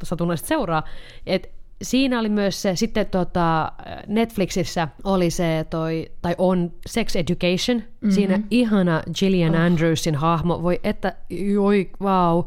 satunnaista 0.03 0.49
seuraa. 0.49 0.83
Et 1.27 1.56
siinä 1.83 2.21
oli 2.21 2.29
myös 2.29 2.63
se, 2.63 2.77
sitten 2.77 3.07
tota, 3.07 3.73
Netflixissä 4.07 4.89
oli 5.05 5.31
se, 5.31 5.67
toi, 5.71 6.11
tai 6.23 6.35
on 6.39 6.73
Sex 6.87 7.17
Education, 7.17 7.77
mm-hmm. 7.79 8.11
siinä 8.11 8.41
ihana 8.51 9.03
Gillian 9.19 9.55
oh. 9.55 9.61
Andrewsin 9.61 10.15
hahmo, 10.15 10.63
voi 10.63 10.81
että, 10.85 11.17
joi, 11.31 11.91
wow, 12.01 12.45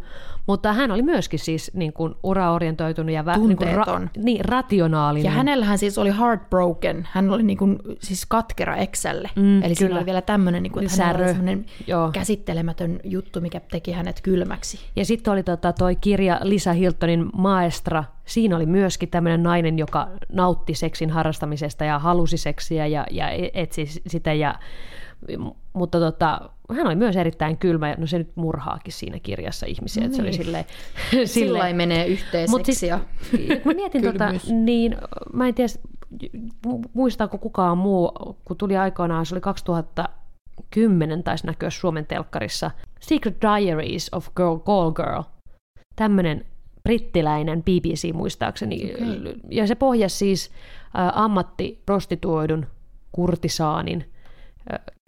mutta 0.50 0.74
hän 0.74 0.92
oli 0.92 1.02
myöskin 1.02 1.40
siis 1.40 1.72
niin 1.74 1.94
kuin 1.94 2.16
uraorientoitunut 2.24 3.12
ja 3.12 3.26
vä, 3.26 3.38
niin 3.38 3.58
kuin 3.58 3.76
ra, 3.76 3.86
niin, 4.18 4.46
rationaalinen. 4.46 5.26
Ja 5.26 5.32
hänellähän 5.32 5.78
siis 5.78 5.98
oli 5.98 6.18
heartbroken, 6.18 7.08
hän 7.12 7.30
oli 7.30 7.44
niin 7.44 7.58
kuin, 7.58 7.78
siis 8.00 8.26
katkera 8.26 8.76
Excelle, 8.76 9.30
mm, 9.36 9.64
eli 9.64 9.76
siinä 9.76 9.98
oli 9.98 10.06
vielä 10.06 10.22
tämmöinen, 10.22 10.64
niin 10.64 10.72
kuin, 10.72 10.86
että 10.86 10.98
Särö. 10.98 11.36
oli 11.44 11.66
Joo. 11.88 12.12
käsittelemätön 12.12 13.00
juttu, 13.04 13.42
mikä 13.42 13.60
teki 13.60 13.92
hänet 13.92 14.22
kylmäksi. 14.22 14.80
Ja 14.96 15.06
sitten 15.06 15.34
oli 15.34 15.44
tota, 15.44 15.74
toi 15.74 15.96
kirja 15.96 16.40
Lisa 16.44 16.74
Hiltonin 16.74 17.30
Maestra, 17.34 18.04
siinä 18.26 18.56
oli 18.56 18.66
myöskin 18.66 19.10
tämmöinen 19.10 19.44
nainen, 19.44 19.80
joka 19.80 20.08
nautti 20.32 20.74
seksin 20.74 21.10
harrastamisesta 21.10 21.86
ja 21.86 22.00
halusi 22.00 22.38
seksiä 22.38 22.86
ja, 22.86 23.06
ja 23.12 23.30
e-, 23.30 23.52
etsi 23.54 23.86
sitä 24.08 24.34
ja 24.34 24.56
mutta 25.74 26.00
tota, 26.00 26.50
hän 26.76 26.88
oli 26.88 26.96
myös 26.96 27.16
erittäin 27.16 27.58
kylmä, 27.58 27.96
no 27.98 28.08
se 28.08 28.18
nyt 28.18 28.32
murhaakin 28.36 28.94
siinä 28.94 29.20
kirjassa 29.20 29.66
ihmisiä, 29.66 30.06
että 30.06 30.22
niin. 30.22 30.34
se 30.34 30.42
oli 30.42 30.46
silleen... 30.46 30.66
silleen. 31.10 31.28
Sillä 31.28 31.74
menee 31.74 32.08
yhteen 32.08 32.50
Mut 32.50 32.66
siis, 32.66 32.82
mä 33.66 33.74
mietin 33.74 34.02
tota, 34.02 34.34
niin 34.52 34.98
mä 35.34 35.48
en 35.48 35.54
tiedä, 35.56 35.74
muistaako 36.94 37.38
kukaan 37.38 37.78
muu, 37.78 38.12
kun 38.46 38.58
tuli 38.58 38.78
aikoinaan, 38.78 39.26
se 39.26 39.36
oli 39.36 39.42
2010, 39.42 41.24
taisi 41.24 41.48
näkyä 41.48 41.70
Suomen 41.70 42.06
telkkarissa, 42.06 42.72
Secret 43.00 43.38
Diaries 43.42 44.10
of 44.14 44.28
Girl, 44.36 44.58
Call 44.58 44.92
Girl. 44.92 45.22
Tämmöinen 45.96 46.46
brittiläinen 46.84 47.64
BBC 47.64 48.14
muistaakseni. 48.14 48.94
Okay. 48.96 49.34
Ja 49.52 49.68
se 49.68 49.76
pohjasi 49.76 50.18
siis 50.18 50.52
ä, 50.98 51.12
ammattiprostituoidun 51.14 52.66
kurtisaanin 53.12 54.06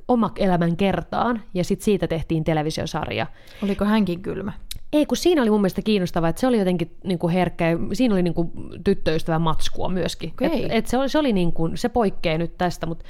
oma 0.08 0.32
elämän 0.36 0.78
kertaan, 0.78 1.44
ja 1.54 1.64
sitten 1.64 1.86
siitä 1.86 2.08
tehtiin 2.08 2.44
televisiosarja. 2.44 3.28
Oliko 3.64 3.86
hänkin 3.86 4.22
kylmä? 4.22 4.52
Ei, 4.94 5.06
kun 5.06 5.18
siinä 5.18 5.42
oli 5.42 5.50
mun 5.50 5.62
mielestä 5.62 5.82
kiinnostavaa, 5.82 6.30
että 6.30 6.40
se 6.40 6.48
oli 6.48 6.60
jotenkin 6.60 6.96
niin 7.04 7.20
kuin 7.20 7.34
herkkä, 7.34 7.66
siinä 7.94 8.16
oli 8.16 8.24
niin 8.24 8.34
kuin 8.34 8.52
tyttöystävä 8.84 9.40
matskua 9.40 9.90
myöskin. 9.90 10.34
Okay. 10.34 10.48
Et, 10.48 10.66
et 10.70 10.88
se, 10.88 10.98
oli, 10.98 11.10
se, 11.10 11.20
oli 11.20 11.34
niin 11.34 11.54
kuin, 11.54 11.78
se 11.78 11.90
poikkeaa 11.90 12.38
nyt 12.38 12.58
tästä, 12.58 12.86
mutta, 12.86 13.06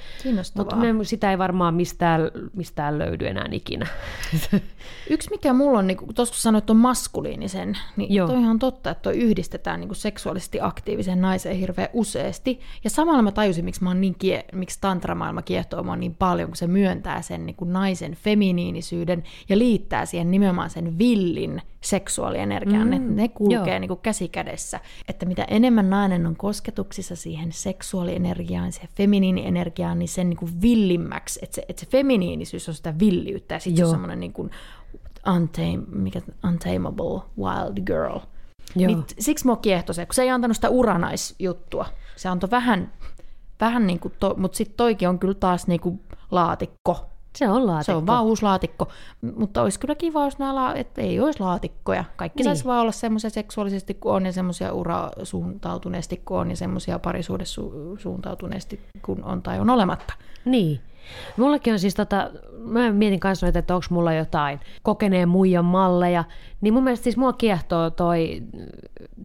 me, 0.76 1.04
sitä 1.04 1.32
ei 1.32 1.38
varmaan 1.38 1.74
mistään, 1.74 2.22
mistään 2.54 3.00
löydy 3.00 3.28
enää 3.28 3.48
ikinä. 3.52 3.88
Yksi 5.10 5.30
mikä 5.30 5.54
mulla 5.54 5.80
on, 5.80 5.88
niin 5.88 5.98
tuossa 6.15 6.34
kun 6.34 6.41
sanoit 6.41 6.70
on 6.70 6.78
maskuliinisen, 6.78 7.78
niin 7.98 8.13
Joo. 8.13 8.28
toi 8.28 8.36
on 8.36 8.41
ihan 8.41 8.60
totta, 8.60 8.89
että 8.89 9.02
toi 9.02 9.17
yhdistetään 9.17 9.80
niin 9.80 9.88
kuin 9.88 9.98
seksuaalisesti 9.98 10.62
aktiivisen 10.62 11.22
naiseen 11.22 11.56
hirveän 11.56 11.89
useasti. 11.94 12.60
Ja 12.84 12.89
samalla 12.89 13.22
mä 13.22 13.32
tajusin, 13.32 13.65
miksi, 13.65 13.84
mä 13.84 13.89
oon 13.89 14.02
niin 14.02 14.15
kie, 14.20 14.46
miksi 14.54 14.78
tantramaailma 14.82 15.41
kiehtoo 15.41 15.84
mua 15.84 15.96
niin 15.96 16.15
paljon, 16.15 16.50
kun 16.50 16.58
se 16.58 16.67
myöntää 16.67 17.22
sen 17.22 17.46
niin 17.46 17.56
kuin 17.56 17.74
naisen 17.74 18.15
feminiinisyyden 18.15 19.24
ja 19.50 19.58
liittää 19.58 20.06
siihen 20.06 20.32
nimenomaan 20.32 20.70
sen 20.70 20.98
villin 20.98 21.62
seksuaalienergiaan. 21.82 22.88
Mm, 22.88 22.91
ne, 22.91 23.00
ne 23.00 23.28
kulkee 23.28 23.80
niin 23.80 23.88
kuin 23.88 24.00
käsi 24.00 24.28
kädessä. 24.28 24.80
Että 25.08 25.26
mitä 25.26 25.44
enemmän 25.44 25.89
nainen 25.89 26.26
on 26.26 26.36
kosketuksissa 26.36 27.15
siihen 27.15 27.52
seksuaalienergiaan, 27.52 28.72
siihen 28.72 28.89
feminiinienergiaan, 28.98 30.00
niin 30.00 30.10
sen 30.10 30.30
niin 30.30 30.38
kuin 30.38 30.62
villimmäksi, 30.62 31.39
että 31.44 31.56
se, 31.56 31.65
että 31.70 31.80
se 31.80 31.91
feminiinisyys 31.91 32.70
on 32.70 32.76
sitä 32.76 32.94
villiyttä 33.00 33.56
ja 33.56 33.60
sitten 33.60 33.78
se 33.78 33.86
on 33.86 33.91
semmoinen 33.91 34.20
niin 34.20 34.34
kuin 34.34 34.52
untame, 35.28 35.78
mikä, 35.91 36.22
Untamable 36.48 37.22
Wild 37.38 37.82
Girl. 37.86 38.20
Joo. 38.76 38.88
Niin, 38.88 39.04
siksi 39.20 39.46
mua 39.46 39.56
kiehtoi 39.56 39.96
se, 39.96 40.06
kun 40.06 40.15
se 40.15 40.22
ei 40.22 40.30
antanut 40.30 40.58
sitä 40.58 40.70
uranaisjuttua. 40.70 41.86
Se 42.15 42.30
antoi 42.30 42.52
vähän, 42.52 42.94
vähän 43.60 43.88
niin 43.88 44.00
kuin, 44.00 44.13
to, 44.20 44.34
mutta 44.38 44.56
sitten 44.58 44.78
toikin 44.78 45.10
on 45.10 45.20
kyllä 45.20 45.34
taas 45.34 45.67
niin 45.67 45.80
kuin 45.80 46.00
laatikko. 46.32 47.11
Se 47.36 47.50
on 47.50 47.67
laatikko. 47.67 47.91
Se 47.91 47.96
on 47.96 48.08
vaan 48.08 48.24
uusi 48.24 48.44
laatikko. 48.44 48.88
Mutta 49.36 49.62
olisi 49.62 49.80
kyllä 49.80 49.96
kiva, 49.96 50.26
jos 50.26 50.39
nämä, 50.39 50.74
että 50.74 51.02
ei 51.02 51.20
olisi 51.20 51.39
laatikkoja. 51.39 52.04
Kaikki 52.15 52.38
niin. 52.38 52.46
Saisi 52.46 52.65
vaan 52.65 52.82
olla 52.82 52.91
semmoisia 52.91 53.30
seksuaalisesti 53.30 53.94
kuin 53.94 54.13
on 54.13 54.26
ja 54.26 54.32
semmoisia 54.32 54.74
urasuuntautuneesti 54.74 56.22
kuin 56.26 56.39
on 56.39 56.50
ja 56.50 56.56
semmoisia 56.56 57.00
parisuudessuuntautuneesti 57.00 58.80
kuin 59.02 59.24
on 59.24 59.41
tai 59.41 59.60
on 59.60 59.70
olematta. 59.70 60.13
Niin. 60.46 60.80
Mullakin 61.38 61.74
on 61.74 61.80
siis 61.80 61.96
tota, 61.96 62.32
mä 62.58 62.91
mietin 62.91 63.20
kanssa 63.20 63.46
noita, 63.46 63.60
että 63.60 63.76
onko 63.76 63.86
mulla 63.89 64.13
jotain 64.13 64.60
kokeneen 64.84 65.30
muijan 65.30 65.65
malleja, 65.65 66.24
niin 66.62 66.74
mun 66.74 66.84
mielestä 66.84 67.04
siis 67.04 67.17
mua 67.17 67.34
kiehtoo 67.34 67.89
toi 67.89 68.44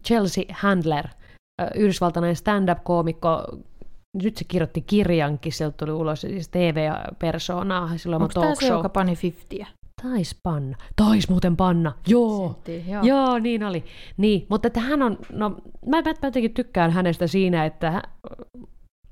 Chelsea 0.05 0.43
Handler, 0.51 1.07
yhdysvaltainen 1.75 2.35
stand-up-koomikko, 2.35 3.43
nyt 4.23 4.37
se 4.37 4.45
kirjoitti 4.47 4.81
kirjankin, 4.81 5.51
sieltä 5.51 5.77
tuli 5.77 5.91
ulos 5.91 6.21
siis 6.21 6.49
TV-persoonaa, 6.49 7.97
silloin 7.97 8.21
Onko 8.21 8.39
on 8.39 8.43
tämä 8.43 8.55
se, 8.55 8.67
joka 8.67 8.89
pani 8.89 9.17
50? 9.23 9.77
Tais 10.03 10.39
panna. 10.43 10.77
Tais 10.95 11.29
muuten 11.29 11.57
panna. 11.57 11.93
Joo. 12.07 12.47
Senttiin, 12.47 12.89
joo. 12.89 13.03
Joo, 13.03 13.39
niin 13.39 13.63
oli. 13.63 13.83
Niin, 14.17 14.45
mutta 14.49 14.67
että 14.67 14.79
hän 14.79 15.01
on, 15.01 15.17
no 15.31 15.49
mä, 15.85 16.01
mä 16.01 16.13
jotenkin 16.23 16.53
tykkään 16.53 16.91
hänestä 16.91 17.27
siinä, 17.27 17.65
että 17.65 17.91
hän- 17.91 18.03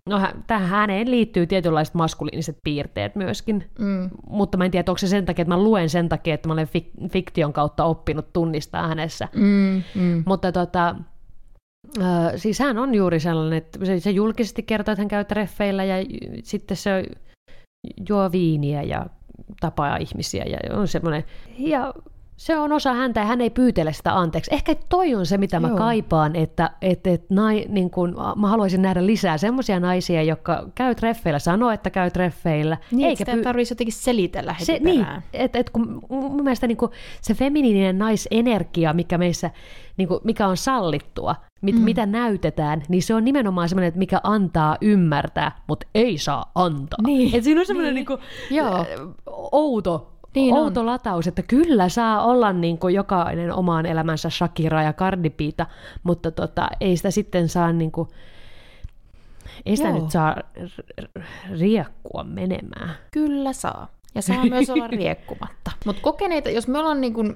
no, 0.10 0.20
hän- 0.20 0.44
tähän 0.48 0.70
häneen 0.70 1.12
liittyy 1.12 1.48
tietynlaiset 1.48 1.96
maskuliiniset 1.96 2.58
piirteet 2.64 3.16
myöskin, 3.16 3.70
Mm. 3.80 4.10
mutta 4.30 4.58
mä 4.58 4.66
en 4.66 4.72
tiedä, 4.72 4.92
onko 4.92 4.98
se 4.98 5.08
sen 5.08 5.26
takia, 5.26 5.44
että 5.44 5.56
mä 5.56 5.64
luen 5.64 5.90
sen 5.90 6.10
takia, 6.10 6.34
että 6.34 6.48
mä 6.48 6.54
olen 6.54 6.68
fik- 6.68 7.10
fiktion 7.10 7.54
kautta 7.54 7.86
oppinut 7.86 8.34
tunnistaa 8.34 8.88
hänessä. 8.88 9.28
Mm, 9.36 9.84
mm. 9.96 10.24
Mutta 10.26 10.52
tota, 10.52 10.96
siis 12.36 12.60
hän 12.60 12.78
on 12.78 12.96
juuri 12.96 13.20
sellainen, 13.20 13.58
että 13.58 13.86
se, 13.86 14.00
se 14.00 14.12
julkisesti 14.12 14.64
kertoo, 14.64 14.92
että 14.92 15.02
hän 15.02 15.08
käy 15.08 15.26
treffeillä 15.26 15.84
ja 15.84 15.96
sitten 16.44 16.78
se 16.78 17.04
juo 18.10 18.32
viiniä 18.32 18.84
ja 18.84 19.06
tapaa 19.60 19.98
ihmisiä 19.98 20.46
ja 20.46 20.78
on 20.78 20.88
semmoinen. 20.88 21.24
Ja 21.58 21.94
se 22.38 22.58
on 22.58 22.72
osa 22.72 22.94
häntä 22.94 23.20
ja 23.20 23.26
hän 23.26 23.42
ei 23.42 23.50
pyytele 23.50 23.94
sitä 23.94 24.18
anteeksi. 24.18 24.54
Ehkä 24.54 24.76
toi 24.90 25.16
on 25.16 25.26
se, 25.26 25.38
mitä 25.38 25.60
mä 25.60 25.68
Joo. 25.68 25.78
kaipaan, 25.78 26.36
että 26.36 26.72
et, 26.82 27.08
et 27.08 27.30
nai, 27.30 27.66
niin 27.70 27.90
kun, 27.90 28.16
mä 28.36 28.48
haluaisin 28.48 28.82
nähdä 28.82 29.06
lisää 29.06 29.38
semmoisia 29.38 29.80
naisia, 29.80 30.24
jotka 30.24 30.70
käy 30.76 30.96
treffeillä, 30.96 31.40
sanoo, 31.40 31.72
että 31.72 31.90
käy 31.90 32.12
treffeillä. 32.12 32.78
Niin, 32.92 33.08
eikä 33.10 33.18
sitä 33.18 33.34
py- 33.34 33.44
tarvitsisi 33.44 33.74
jotenkin 33.74 33.94
selitellä 33.94 34.54
heti 34.54 34.66
se, 34.66 34.80
niin, 34.80 35.00
perään. 35.00 35.24
et, 35.34 35.56
et 35.56 35.70
kun 35.70 36.02
mun 36.10 36.44
mielestä 36.44 36.68
niin 36.68 36.78
kuin 36.78 36.92
se 37.22 37.34
feminiininen 37.34 37.98
naisenergia, 37.98 38.94
mikä 38.94 39.18
meissä, 39.18 39.52
niin 39.98 40.08
kuin, 40.08 40.20
mikä 40.24 40.48
on 40.48 40.58
sallittua, 40.58 41.36
mit, 41.62 41.76
mm. 41.76 41.82
mitä 41.82 42.06
näytetään, 42.06 42.84
niin 42.90 43.04
se 43.04 43.16
on 43.16 43.26
nimenomaan 43.26 43.70
semmoinen, 43.70 43.88
että 43.88 44.00
mikä 44.00 44.20
antaa 44.24 44.78
ymmärtää, 44.82 45.52
mutta 45.68 45.88
ei 45.96 46.18
saa 46.18 46.52
antaa. 46.56 47.00
Niin, 47.06 47.36
Et 47.36 47.44
siinä 47.44 47.60
on 47.60 47.66
semmoinen 47.66 47.96
niin. 47.96 48.06
niin. 48.10 48.20
Niin 48.50 48.58
Joo. 48.58 48.86
outo, 49.52 50.15
Niin 50.36 50.54
on. 50.54 50.60
outo 50.60 50.86
lataus, 50.86 51.28
että 51.28 51.42
kyllä 51.42 51.90
saa 51.90 52.26
olla 52.26 52.54
niin 52.54 52.78
kuin 52.78 52.94
jokainen 52.94 53.54
omaan 53.54 53.86
elämänsä 53.86 54.30
Shakira 54.30 54.84
ja 54.84 54.94
Cardi 54.94 55.30
Bita, 55.30 55.66
mutta 56.04 56.32
tota, 56.32 56.68
ei 56.82 56.98
sitä 56.98 57.12
sitten 57.12 57.50
saa 57.50 57.74
niin 57.74 57.92
kuin, 57.92 58.10
ei 59.66 59.78
sitä 59.78 59.90
Joo. 59.90 60.00
nyt 60.00 60.12
saa 60.12 60.36
riekkua 61.60 62.24
menemään. 62.24 62.96
Kyllä 63.12 63.54
saa. 63.54 63.88
Ja 64.16 64.22
saa 64.22 64.46
myös 64.50 64.70
olla 64.70 64.88
riekkumatta. 64.88 65.72
Mutta 65.86 66.02
kokeneita, 66.02 66.50
jos 66.50 66.68
me 66.68 66.80
ollaan 66.80 67.02
niin 67.02 67.14
kuin, 67.14 67.36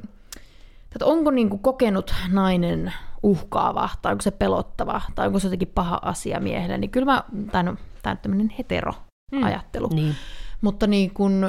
että 0.84 1.06
onko 1.06 1.32
niin 1.32 1.50
kuin 1.50 1.60
kokenut 1.60 2.14
nainen 2.32 2.94
uhkaava, 3.24 3.90
tai 4.02 4.12
onko 4.12 4.22
se 4.22 4.32
pelottava, 4.32 5.02
tai 5.16 5.28
onko 5.28 5.40
se 5.40 5.48
jotenkin 5.48 5.72
paha 5.76 6.00
asia 6.02 6.40
miehelle, 6.40 6.78
niin 6.78 6.92
kyllä 6.92 7.06
mä, 7.06 7.24
tai 7.52 7.64
no, 7.64 7.76
tämä 8.02 8.12
on 8.12 8.18
tämmöinen 8.18 8.54
hetero-ajattelu. 8.58 9.90
Niin. 9.94 10.16
Mutta 10.62 10.88
niin 10.88 11.14
kun, 11.14 11.46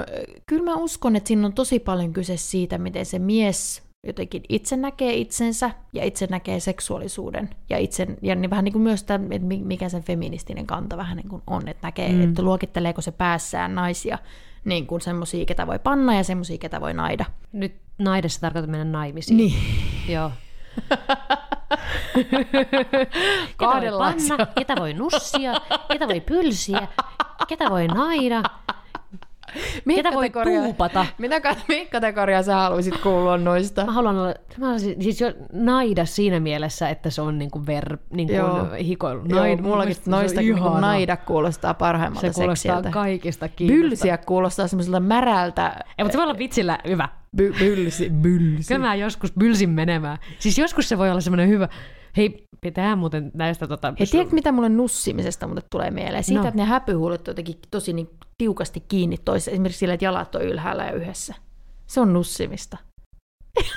kyllä 0.46 0.64
mä 0.64 0.75
uskon, 0.75 1.16
että 1.16 1.29
siinä 1.29 1.46
on 1.46 1.53
tosi 1.53 1.79
paljon 1.79 2.12
kyse 2.12 2.37
siitä, 2.37 2.79
miten 2.79 3.07
se 3.07 3.18
mies 3.18 3.83
jotenkin 4.07 4.42
itse 4.49 4.77
näkee 4.77 5.14
itsensä 5.14 5.70
ja 5.92 6.05
itse 6.05 6.27
näkee 6.31 6.61
seksuaalisuuden. 6.61 7.51
Ja, 7.70 7.79
itse, 7.79 8.07
ja 8.23 8.35
niin 8.35 8.51
vähän 8.51 8.64
niin 8.64 8.73
kuin 8.73 8.83
myös 8.83 9.03
tämä, 9.03 9.25
että 9.31 9.46
mi- 9.49 9.62
mikä 9.64 9.88
sen 9.88 10.03
feministinen 10.03 10.66
kanta 10.66 10.96
vähän 10.96 11.16
niin 11.16 11.29
kuin 11.29 11.42
on, 11.46 11.68
että 11.68 11.87
näkee, 11.87 12.12
Mm. 12.12 12.23
että 12.23 12.42
luokitteleeko 12.42 13.01
se 13.01 13.11
päässään 13.12 13.75
naisia 13.75 14.18
niin 14.64 14.87
kuin 14.87 15.01
semmoisia, 15.01 15.44
ketä 15.44 15.66
voi 15.66 15.79
panna 15.79 16.14
ja 16.14 16.25
semmoisia, 16.25 16.59
ketä 16.59 16.81
voi 16.81 16.94
naida. 16.94 17.25
Nyt 17.53 17.75
naidessa 17.99 18.40
tarkoittaa 18.40 18.70
mennä 18.70 18.99
naimisiin. 18.99 19.37
Niin. 19.37 19.55
Joo. 20.09 20.31
ketä 23.59 23.81
voi 23.81 23.99
panna, 23.99 24.46
ketä 24.59 24.75
voi 24.79 24.94
nussia, 24.94 25.53
ketä 25.92 26.09
voi 26.09 26.20
pylsiä, 26.20 26.88
ketä 27.49 27.70
voi 27.70 27.87
naida, 27.87 28.42
ketä 29.96 30.12
voi 30.12 30.30
tuupata. 30.30 31.06
Mitä 31.18 31.38
kat- 31.38 31.64
mihin 31.68 31.88
kategoriaan 31.88 32.44
sä 32.44 32.54
haluaisit 32.56 32.96
kuulua 32.96 33.38
noista? 33.38 33.84
Mä 33.84 33.92
haluan 33.92 34.16
olla, 34.18 34.34
mä 34.58 34.66
haluaisin, 34.66 35.02
siis 35.02 35.20
jo 35.20 35.32
naida 35.52 36.04
siinä 36.06 36.40
mielessä, 36.40 36.88
että 36.88 37.10
se 37.10 37.22
on 37.22 37.38
niinku 37.38 37.66
ver, 37.66 37.96
niinku 38.10 38.32
Joo. 38.34 38.66
hikoilu. 38.84 39.22
Joo, 39.28 39.44
Naid- 39.44 39.62
mullakin 39.62 39.94
se 39.94 40.00
on 40.06 40.10
noista 40.10 40.40
niin 40.40 40.56
ihanaa. 40.56 40.80
naida 40.80 41.16
kuulostaa 41.16 41.74
parhaimmalta 41.74 42.26
Se 42.32 42.34
kuulostaa 42.34 42.74
seksiltä. 42.76 42.90
kaikista 42.90 43.48
kiinnostavaa. 43.48 43.88
Bylsiä 43.88 44.18
kuulostaa 44.18 44.68
semmoiselta 44.68 45.00
märältä. 45.00 45.68
Ei, 45.98 46.04
mutta 46.04 46.12
se 46.12 46.18
voi 46.18 46.24
olla 46.24 46.38
vitsillä 46.38 46.78
hyvä. 46.88 47.08
By, 47.36 47.52
bylsi, 47.58 48.10
bylsi. 48.10 48.68
Kyllä 48.74 48.86
mä 48.86 48.94
joskus 48.94 49.32
bylsin 49.32 49.70
menemään. 49.70 50.18
Siis 50.38 50.58
joskus 50.58 50.88
se 50.88 50.98
voi 50.98 51.10
olla 51.10 51.20
semmoinen 51.20 51.48
hyvä. 51.48 51.68
Hei, 52.16 52.48
pitää 52.60 52.96
muuten 52.96 53.30
näistä 53.34 53.66
tota... 53.66 53.94
Hei, 53.98 54.06
tiedätkö 54.06 54.34
mitä 54.34 54.52
mulle 54.52 54.68
nussimisesta 54.68 55.46
mulle 55.46 55.62
tulee 55.70 55.90
mieleen? 55.90 56.24
Siitä, 56.24 56.42
no. 56.42 56.48
että 56.48 56.60
ne 56.60 56.64
häpyhuulet 56.66 57.28
on 57.28 57.32
jotenkin 57.32 57.58
tosi 57.70 57.92
niin 57.92 58.10
tiukasti 58.40 58.81
kiinni 58.81 59.18
toisessa. 59.18 59.50
Esimerkiksi 59.50 59.79
sillä, 59.79 59.94
että 59.94 60.05
jalat 60.05 60.35
on 60.35 60.42
ylhäällä 60.42 60.85
ja 60.85 60.92
yhdessä. 60.92 61.35
Se 61.87 62.00
on 62.00 62.12
nussimista. 62.12 62.76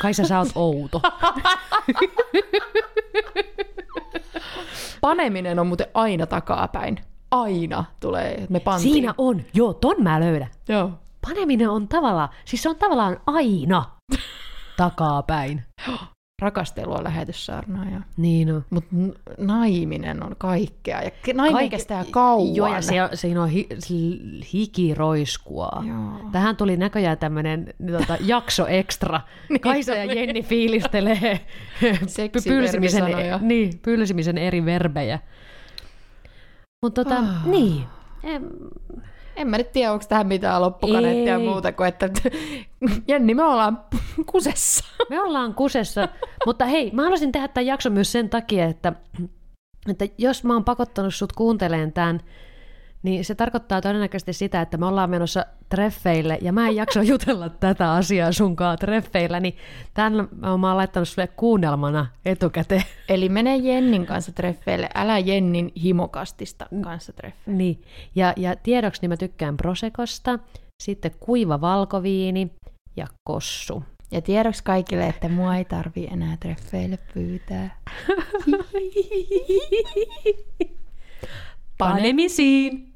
Kaisa, 0.02 0.26
sä 0.26 0.40
oot 0.40 0.48
outo. 0.56 1.02
Paneminen 5.02 5.60
on 5.60 5.68
muuten 5.68 5.88
aina 5.94 6.26
takapäin. 6.26 7.00
Aina 7.32 7.86
tulee, 8.00 8.48
me 8.50 8.60
pantiin. 8.60 8.94
Siinä 8.94 9.14
on. 9.18 9.42
Joo, 9.54 9.74
ton 9.74 9.96
mä 10.00 10.20
löydän. 10.20 10.50
Joo. 10.68 10.92
Paneminen 11.28 11.70
on 11.70 11.88
tavallaan, 11.88 12.30
siis 12.46 12.64
se 12.64 12.70
on 12.70 12.76
tavallaan 12.76 13.20
aina 13.26 13.86
takapäin. 14.78 15.64
Rakastelua 16.44 17.04
lähetyssaarnaa. 17.04 17.86
Niin 18.18 18.52
on. 18.54 18.66
Mutta 18.70 18.96
naiminen 19.38 20.24
on 20.24 20.36
kaikkea. 20.38 21.02
Ja 21.02 21.10
naiminen 21.34 21.54
Kaik- 21.64 21.70
kestää 21.72 22.06
kauan. 22.12 22.56
Joo, 22.56 22.68
ja 22.74 22.82
se 22.82 23.04
on, 23.04 23.10
siinä 23.14 23.44
on 23.44 23.50
hi, 23.50 23.68
hikiroiskua. 24.54 25.84
Joo. 25.88 26.30
Tähän 26.32 26.58
tuli 26.58 26.78
näköjään 26.78 27.18
tämmöinen 27.18 27.74
tota, 27.92 28.18
jakso 28.34 28.68
ekstra. 28.68 29.22
Kaisa 29.62 29.96
ja 29.96 30.14
Jenni 30.14 30.44
fiilistelee 30.44 31.20
pylsimisen, 31.80 32.10
Seksiverbisanoja. 32.10 33.38
niin, 33.42 33.80
pylsimisen 33.82 34.38
eri 34.38 34.66
verbejä. 34.66 35.20
Mutta 36.86 37.04
tota, 37.04 37.18
Ah. 37.20 37.46
niin. 37.48 37.84
Em, 38.24 38.44
En 39.36 39.48
mä 39.48 39.58
nyt 39.58 39.72
tiedä, 39.72 39.92
onko 39.92 40.06
tähän 40.10 40.28
mitään 40.28 40.62
loppukaneettia 40.62 41.40
muuta 41.40 41.72
kuin, 41.72 41.88
että 41.88 42.10
Jenni, 43.08 43.34
me 43.34 43.44
ollaan 43.44 43.82
kusessa. 44.26 44.86
Me 45.10 45.22
ollaan 45.22 45.54
kusessa, 45.54 46.08
mutta 46.46 46.66
hei, 46.66 46.92
mä 46.92 47.02
haluaisin 47.02 47.32
tehdä 47.32 47.48
tämän 47.48 47.68
jakson 47.68 47.94
myös 47.94 48.12
sen 48.12 48.30
takia, 48.30 48.66
että, 48.66 48.94
että 49.90 50.06
jos 50.18 50.44
mä 50.44 50.54
oon 50.54 50.64
pakottanut 50.64 51.16
sut 51.16 51.34
kuunteleen 51.34 51.94
tämän, 51.94 52.20
niin 53.04 53.26
se 53.26 53.36
tarkoittaa 53.36 53.82
todennäköisesti 53.82 54.34
sitä, 54.34 54.62
että 54.62 54.78
me 54.78 54.86
ollaan 54.86 55.10
menossa 55.10 55.46
treffeille, 55.70 56.38
ja 56.42 56.54
mä 56.54 56.68
en 56.68 56.76
jaksa 56.76 57.04
jutella 57.14 57.50
tätä 57.50 57.92
asiaa 57.92 58.32
sunkaan 58.32 58.78
treffeillä, 58.78 59.40
niin 59.40 59.58
tämän 59.94 60.28
mä 60.36 60.52
oon 60.52 60.78
laittanut 60.78 61.08
sulle 61.10 61.28
kuunnelmana 61.28 62.08
etukäteen. 62.26 62.84
Eli 63.10 63.30
mene 63.30 63.56
Jennin 63.56 64.06
kanssa 64.06 64.32
treffeille, 64.32 64.90
älä 64.96 65.20
Jennin 65.20 65.72
himokastista 65.84 66.66
kanssa 66.82 67.14
treffeille. 67.14 67.58
Niin. 67.58 67.82
Ja, 68.16 68.34
ja 68.38 68.56
tiedoksi 68.56 69.02
niin 69.02 69.10
mä 69.10 69.18
tykkään 69.18 69.58
Prosekosta, 69.58 70.40
sitten 70.84 71.12
kuiva 71.20 71.62
valkoviini 71.62 72.52
ja 72.96 73.08
kossu. 73.24 73.84
Ja 74.12 74.22
tiedoksi 74.22 74.64
kaikille, 74.64 75.08
että 75.08 75.30
mua 75.30 75.56
ei 75.56 75.66
tarvi 75.66 76.08
enää 76.12 76.38
treffeille 76.40 77.00
pyytää. 77.14 77.78
Pane. 81.78 81.94
Panemisiin! 82.02 82.93